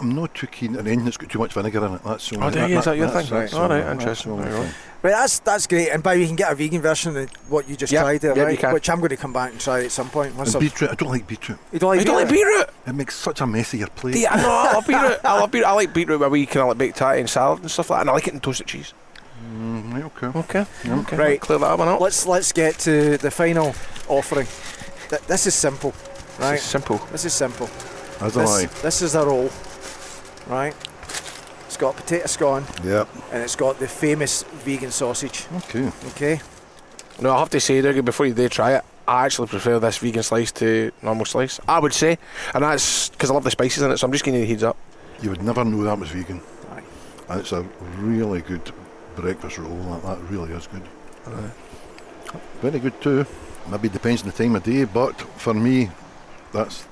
I'm 0.00 0.16
not 0.16 0.34
too 0.34 0.48
keen 0.48 0.76
on 0.76 0.88
anything 0.88 1.04
that's 1.04 1.16
got 1.16 1.30
too 1.30 1.38
much 1.38 1.52
vinegar 1.52 1.86
in 1.86 1.94
it. 1.94 2.00
That's 2.04 2.28
the 2.28 2.36
Oh, 2.38 2.42
only- 2.46 2.60
do 2.60 2.66
you? 2.66 2.78
Is 2.80 2.84
that 2.86 2.96
your 2.96 3.06
that's- 3.06 3.28
thing? 3.28 3.38
that's 3.38 3.54
All 3.54 3.68
the- 3.68 3.74
right, 3.76 3.84
that's 3.84 4.00
interesting. 4.00 4.36
the 4.36 4.42
Right, 4.42 4.52
right. 4.54 4.74
that's 5.12 5.38
that's 5.38 5.66
great. 5.68 5.90
And 5.90 6.02
by 6.02 6.14
you 6.14 6.26
can 6.26 6.34
get 6.34 6.50
a 6.50 6.56
vegan 6.56 6.82
version 6.82 7.16
of 7.16 7.30
what 7.48 7.68
you 7.68 7.76
just 7.76 7.92
Yep, 7.92 8.02
tried 8.02 8.20
there, 8.22 8.30
yep, 8.30 8.36
you 8.38 8.44
right? 8.44 8.58
can. 8.58 8.72
Which 8.74 8.90
I'm 8.90 8.98
going 8.98 9.10
to 9.10 9.16
come 9.16 9.32
back 9.32 9.52
and 9.52 9.60
try 9.60 9.84
at 9.84 9.92
some 9.92 10.10
point. 10.10 10.34
Once 10.34 10.54
And 10.54 10.60
beetroot, 10.60 10.90
I 10.90 10.94
don't 10.96 11.08
like 11.10 11.28
beetroot. 11.28 11.56
you 11.72 11.78
don't 11.78 11.90
like, 11.90 12.00
You 12.00 12.04
don't 12.06 12.16
like 12.16 12.28
beetroot? 12.28 12.66
beetroot? 12.66 12.70
It 12.88 12.92
makes 12.94 13.14
such 13.14 13.40
a 13.40 13.46
messier 13.46 13.86
plate. 13.86 14.16
Yeah, 14.16 14.32
I 14.32 14.42
know. 14.42 14.48
I 14.50 14.72
love 14.72 14.86
beetroot. 14.88 15.20
I 15.24 15.38
love 15.38 15.50
beetroot. 15.52 15.68
I 15.68 15.72
like 15.72 15.94
beetroot 15.94 16.18
with 16.18 16.26
a 16.26 16.30
wee 16.30 16.46
kind 16.46 16.62
of 16.62 16.68
like 16.70 16.78
baked 16.78 16.96
tatty 16.96 17.20
and 17.20 17.30
salad 17.30 17.60
and 17.60 17.70
stuff 17.70 17.90
like 17.90 17.98
that. 17.98 18.00
And 18.00 18.10
I 18.10 18.14
like 18.14 18.26
it 18.26 18.34
in 18.34 18.40
toasted 18.40 18.66
cheese. 18.66 18.92
Mm, 19.54 19.92
right, 19.94 20.04
okay. 20.04 20.38
Okay. 20.38 20.66
Okay. 20.88 21.16
Right. 21.16 21.40
Clear 21.40 21.60
that 21.60 21.78
one 21.78 21.86
up. 21.86 22.00
Let's 22.00 22.26
let's 22.26 22.50
get 22.52 22.76
to 22.80 23.18
the 23.18 23.30
final 23.30 23.74
offering. 24.08 24.48
Th- 25.10 25.22
this 25.22 25.46
is 25.46 25.54
simple, 25.54 25.94
right? 26.38 26.54
It's 26.54 26.62
simple. 26.64 26.98
This 27.10 27.24
is 27.24 27.32
simple. 27.34 27.68
As 28.20 28.36
am 28.36 28.46
I. 28.46 28.66
This, 28.66 28.82
this 28.82 29.02
is 29.02 29.14
a 29.14 29.24
roll, 29.24 29.50
right? 30.46 30.74
It's 31.66 31.76
got 31.76 31.96
potato 31.96 32.26
scone 32.26 32.64
Yep. 32.84 33.08
and 33.32 33.42
it's 33.42 33.56
got 33.56 33.78
the 33.78 33.88
famous 33.88 34.42
vegan 34.64 34.90
sausage. 34.90 35.46
Okay. 35.56 35.90
Okay. 36.08 36.40
No, 37.20 37.34
I 37.34 37.38
have 37.38 37.50
to 37.50 37.60
say, 37.60 37.80
Dougie, 37.80 38.04
before 38.04 38.26
you 38.26 38.34
do 38.34 38.48
try 38.48 38.72
it, 38.76 38.84
I 39.08 39.24
actually 39.24 39.48
prefer 39.48 39.78
this 39.78 39.98
vegan 39.98 40.22
slice 40.22 40.52
to 40.52 40.92
normal 41.02 41.24
slice. 41.24 41.58
I 41.66 41.78
would 41.80 41.92
say, 41.94 42.18
and 42.54 42.62
that's 42.62 43.08
because 43.10 43.30
I 43.30 43.34
love 43.34 43.44
the 43.44 43.50
spices 43.50 43.82
in 43.82 43.90
it. 43.90 43.98
So 43.98 44.06
I'm 44.06 44.12
just 44.12 44.24
giving 44.24 44.40
you 44.40 44.46
the 44.46 44.50
heads 44.52 44.62
up. 44.62 44.76
You 45.22 45.30
would 45.30 45.42
never 45.42 45.64
know 45.64 45.82
that 45.84 45.98
was 45.98 46.10
vegan. 46.10 46.40
And 47.28 47.40
it's 47.40 47.52
a 47.52 47.62
really 47.98 48.42
good 48.42 48.70
breakfast 49.16 49.58
roll. 49.58 49.76
That, 49.76 50.02
that 50.02 50.18
really 50.30 50.52
is 50.52 50.66
good. 50.66 50.82
Very 52.60 52.78
good 52.78 53.00
too. 53.00 53.26
Maybe 53.70 53.88
it 53.88 53.92
depends 53.92 54.22
on 54.22 54.28
the 54.28 54.34
time 54.34 54.56
of 54.56 54.62
day, 54.62 54.84
but 54.84 55.20
for 55.40 55.54
me, 55.54 55.90
that's 56.52 56.84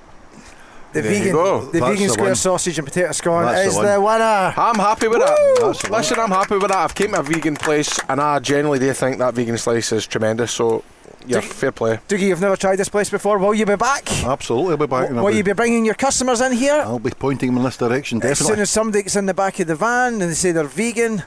The 0.93 1.01
There 1.01 1.11
you 1.13 1.19
vegan, 1.19 1.33
go. 1.33 1.61
the 1.65 1.79
That's 1.79 1.85
vegan 1.91 2.07
the 2.07 2.13
square 2.13 2.27
one. 2.29 2.35
sausage 2.35 2.77
and 2.79 2.87
potato 2.87 3.11
scone 3.13 3.45
That's 3.45 3.61
the 3.63 3.67
is 3.69 3.75
one. 3.75 3.85
the 3.85 4.01
winner. 4.01 4.53
I'm 4.57 4.75
happy 4.75 5.07
with 5.07 5.19
That's 5.19 5.81
that. 5.83 5.91
Listen, 5.91 6.19
I'm 6.19 6.31
happy 6.31 6.55
with 6.57 6.67
that. 6.69 6.77
I've 6.77 6.95
came 6.95 7.11
to 7.13 7.19
a 7.19 7.23
vegan 7.23 7.55
place, 7.55 7.97
and 8.09 8.19
I 8.19 8.39
generally 8.39 8.79
do 8.79 8.91
think 8.93 9.17
that 9.19 9.33
vegan 9.33 9.57
slice 9.57 9.91
is 9.93 10.05
tremendous. 10.05 10.51
So, 10.51 10.83
yeah, 11.25 11.39
Do- 11.39 11.47
fair 11.47 11.71
play. 11.71 11.99
Dougie, 12.09 12.27
you've 12.27 12.41
never 12.41 12.57
tried 12.57 12.75
this 12.75 12.89
place 12.89 13.09
before. 13.09 13.37
Will 13.37 13.53
you 13.53 13.65
be 13.65 13.75
back? 13.77 14.03
absolutely. 14.25 14.71
I'll 14.71 14.77
be 14.77 14.87
back. 14.87 15.09
and 15.09 15.19
I'll 15.19 15.27
be- 15.29 15.37
you 15.37 15.43
be 15.43 15.53
bringing 15.53 15.85
your 15.85 15.95
customers 15.95 16.41
in 16.41 16.51
here? 16.51 16.81
I'll 16.85 16.99
be 16.99 17.11
pointing 17.11 17.49
them 17.49 17.57
in 17.59 17.63
this 17.63 17.77
direction. 17.77 18.21
As 18.23 18.39
soon 18.39 18.59
as 18.59 18.69
somebody 18.69 19.03
gets 19.03 19.15
in 19.15 19.27
the 19.27 19.33
back 19.33 19.59
of 19.61 19.67
the 19.67 19.75
van 19.75 20.13
and 20.21 20.23
they 20.23 20.33
say 20.33 20.51
they're 20.51 20.65
vegan, 20.65 21.23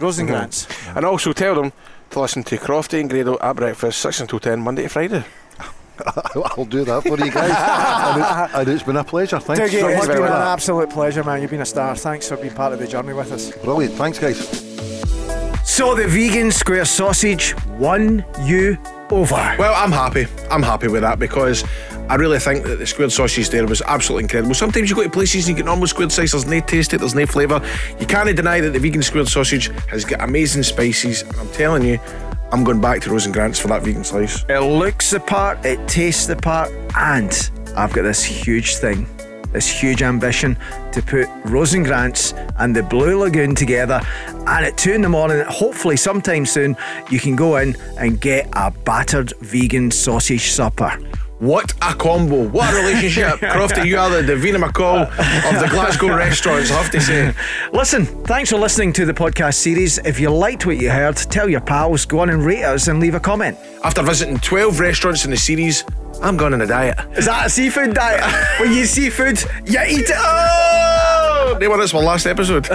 Rose 0.00 0.18
and 0.18 0.26
Grants. 0.28 0.66
Mm-hmm. 0.66 0.96
And 0.96 1.06
also 1.06 1.32
tell 1.32 1.54
them 1.54 1.72
to 2.10 2.20
listen 2.20 2.42
to 2.44 2.56
Crofty 2.56 2.98
and 3.00 3.08
Grado 3.08 3.38
at 3.40 3.54
breakfast, 3.54 4.00
six 4.00 4.18
until 4.20 4.40
ten, 4.40 4.60
Monday 4.60 4.82
to 4.82 4.88
Friday. 4.88 5.24
I'll 6.56 6.64
do 6.64 6.84
that 6.84 7.02
for 7.02 7.18
you 7.18 7.30
guys. 7.30 7.50
and, 7.56 8.22
it's, 8.22 8.54
and 8.54 8.68
it's 8.68 8.82
been 8.82 8.96
a 8.96 9.04
pleasure. 9.04 9.38
Thanks 9.38 9.62
Dougie, 9.62 9.80
so 9.80 9.88
it's 9.88 10.06
much 10.06 10.08
been 10.08 10.24
an 10.24 10.30
that. 10.30 10.52
absolute 10.52 10.90
pleasure, 10.90 11.24
man. 11.24 11.40
You've 11.42 11.50
been 11.50 11.60
a 11.60 11.66
star. 11.66 11.94
Thanks 11.96 12.28
for 12.28 12.36
being 12.36 12.54
part 12.54 12.72
of 12.72 12.78
the 12.78 12.86
journey 12.86 13.12
with 13.12 13.32
us. 13.32 13.50
Brilliant. 13.58 13.94
Thanks, 13.94 14.18
guys. 14.18 14.38
So 15.64 15.94
the 15.94 16.06
vegan 16.06 16.50
square 16.50 16.84
sausage 16.84 17.54
won 17.78 18.24
you 18.42 18.76
over. 19.10 19.34
Well, 19.58 19.74
I'm 19.74 19.92
happy. 19.92 20.26
I'm 20.50 20.62
happy 20.62 20.88
with 20.88 21.02
that 21.02 21.18
because 21.18 21.64
I 22.08 22.16
really 22.16 22.38
think 22.38 22.64
that 22.66 22.78
the 22.78 22.86
squared 22.86 23.12
sausage 23.12 23.48
there 23.48 23.66
was 23.66 23.80
absolutely 23.82 24.24
incredible. 24.24 24.54
Sometimes 24.54 24.90
you 24.90 24.96
go 24.96 25.02
to 25.02 25.08
places 25.10 25.48
and 25.48 25.56
you 25.56 25.62
get 25.62 25.66
normal 25.66 25.86
squared 25.86 26.12
size, 26.12 26.32
there's 26.32 26.46
no 26.46 26.60
taste 26.60 26.92
it, 26.92 26.98
there's 26.98 27.14
no 27.14 27.24
flavour. 27.26 27.62
You 27.98 28.06
can't 28.06 28.34
deny 28.36 28.60
that 28.60 28.70
the 28.70 28.78
vegan 28.78 29.02
squared 29.02 29.28
sausage 29.28 29.68
has 29.88 30.04
got 30.04 30.20
amazing 30.20 30.62
spices, 30.64 31.22
and 31.22 31.34
I'm 31.36 31.50
telling 31.52 31.84
you, 31.84 31.98
I'm 32.52 32.64
going 32.64 32.82
back 32.82 33.00
to 33.02 33.10
Rose 33.10 33.24
and 33.24 33.32
Grants 33.32 33.58
for 33.58 33.68
that 33.68 33.82
vegan 33.82 34.04
slice. 34.04 34.44
It 34.46 34.58
looks 34.58 35.10
the 35.10 35.20
part, 35.20 35.64
it 35.64 35.88
tastes 35.88 36.26
the 36.26 36.36
part, 36.36 36.70
and 36.98 37.50
I've 37.74 37.94
got 37.94 38.02
this 38.02 38.22
huge 38.22 38.76
thing, 38.76 39.06
this 39.52 39.66
huge 39.66 40.02
ambition 40.02 40.58
to 40.92 41.00
put 41.00 41.28
Rose 41.46 41.72
and 41.72 41.82
Grants 41.82 42.34
and 42.58 42.76
the 42.76 42.82
Blue 42.82 43.18
Lagoon 43.18 43.54
together. 43.54 44.02
And 44.46 44.66
at 44.66 44.76
two 44.76 44.92
in 44.92 45.00
the 45.00 45.08
morning, 45.08 45.42
hopefully 45.48 45.96
sometime 45.96 46.44
soon, 46.44 46.76
you 47.10 47.18
can 47.18 47.36
go 47.36 47.56
in 47.56 47.74
and 47.98 48.20
get 48.20 48.50
a 48.52 48.70
battered 48.70 49.32
vegan 49.40 49.90
sausage 49.90 50.50
supper. 50.50 50.98
What 51.42 51.72
a 51.82 51.92
combo! 51.92 52.46
What 52.50 52.72
a 52.72 52.76
relationship! 52.76 53.40
Crofty, 53.40 53.84
you 53.84 53.98
are 53.98 54.08
the 54.08 54.22
Davina 54.22 54.62
McCall 54.62 55.08
of 55.08 55.60
the 55.60 55.66
Glasgow 55.72 56.06
restaurants, 56.16 56.70
I 56.70 56.80
have 56.80 56.92
to 56.92 57.00
say. 57.00 57.34
Listen, 57.72 58.06
thanks 58.06 58.50
for 58.50 58.58
listening 58.58 58.92
to 58.92 59.04
the 59.04 59.12
podcast 59.12 59.54
series. 59.54 59.98
If 59.98 60.20
you 60.20 60.30
liked 60.30 60.66
what 60.66 60.76
you 60.76 60.88
heard, 60.88 61.16
tell 61.16 61.48
your 61.48 61.60
pals, 61.60 62.04
go 62.04 62.20
on 62.20 62.30
and 62.30 62.44
rate 62.44 62.62
us 62.62 62.86
and 62.86 63.00
leave 63.00 63.16
a 63.16 63.20
comment. 63.20 63.58
After 63.82 64.04
visiting 64.04 64.38
12 64.38 64.78
restaurants 64.78 65.24
in 65.24 65.32
the 65.32 65.36
series, 65.36 65.84
I'm 66.22 66.36
going 66.36 66.54
on 66.54 66.60
a 66.60 66.66
diet. 66.68 66.96
Is 67.16 67.24
that 67.24 67.46
a 67.46 67.50
seafood 67.50 67.94
diet? 67.94 68.22
when 68.60 68.72
you 68.72 68.84
see 68.84 69.10
food, 69.10 69.42
you 69.66 69.80
eat 69.80 70.10
it. 70.10 70.16
Oh! 70.16 71.56
They 71.58 71.66
were 71.66 71.76
this 71.76 71.92
one 71.92 72.04
last 72.04 72.26
episode. 72.26 72.68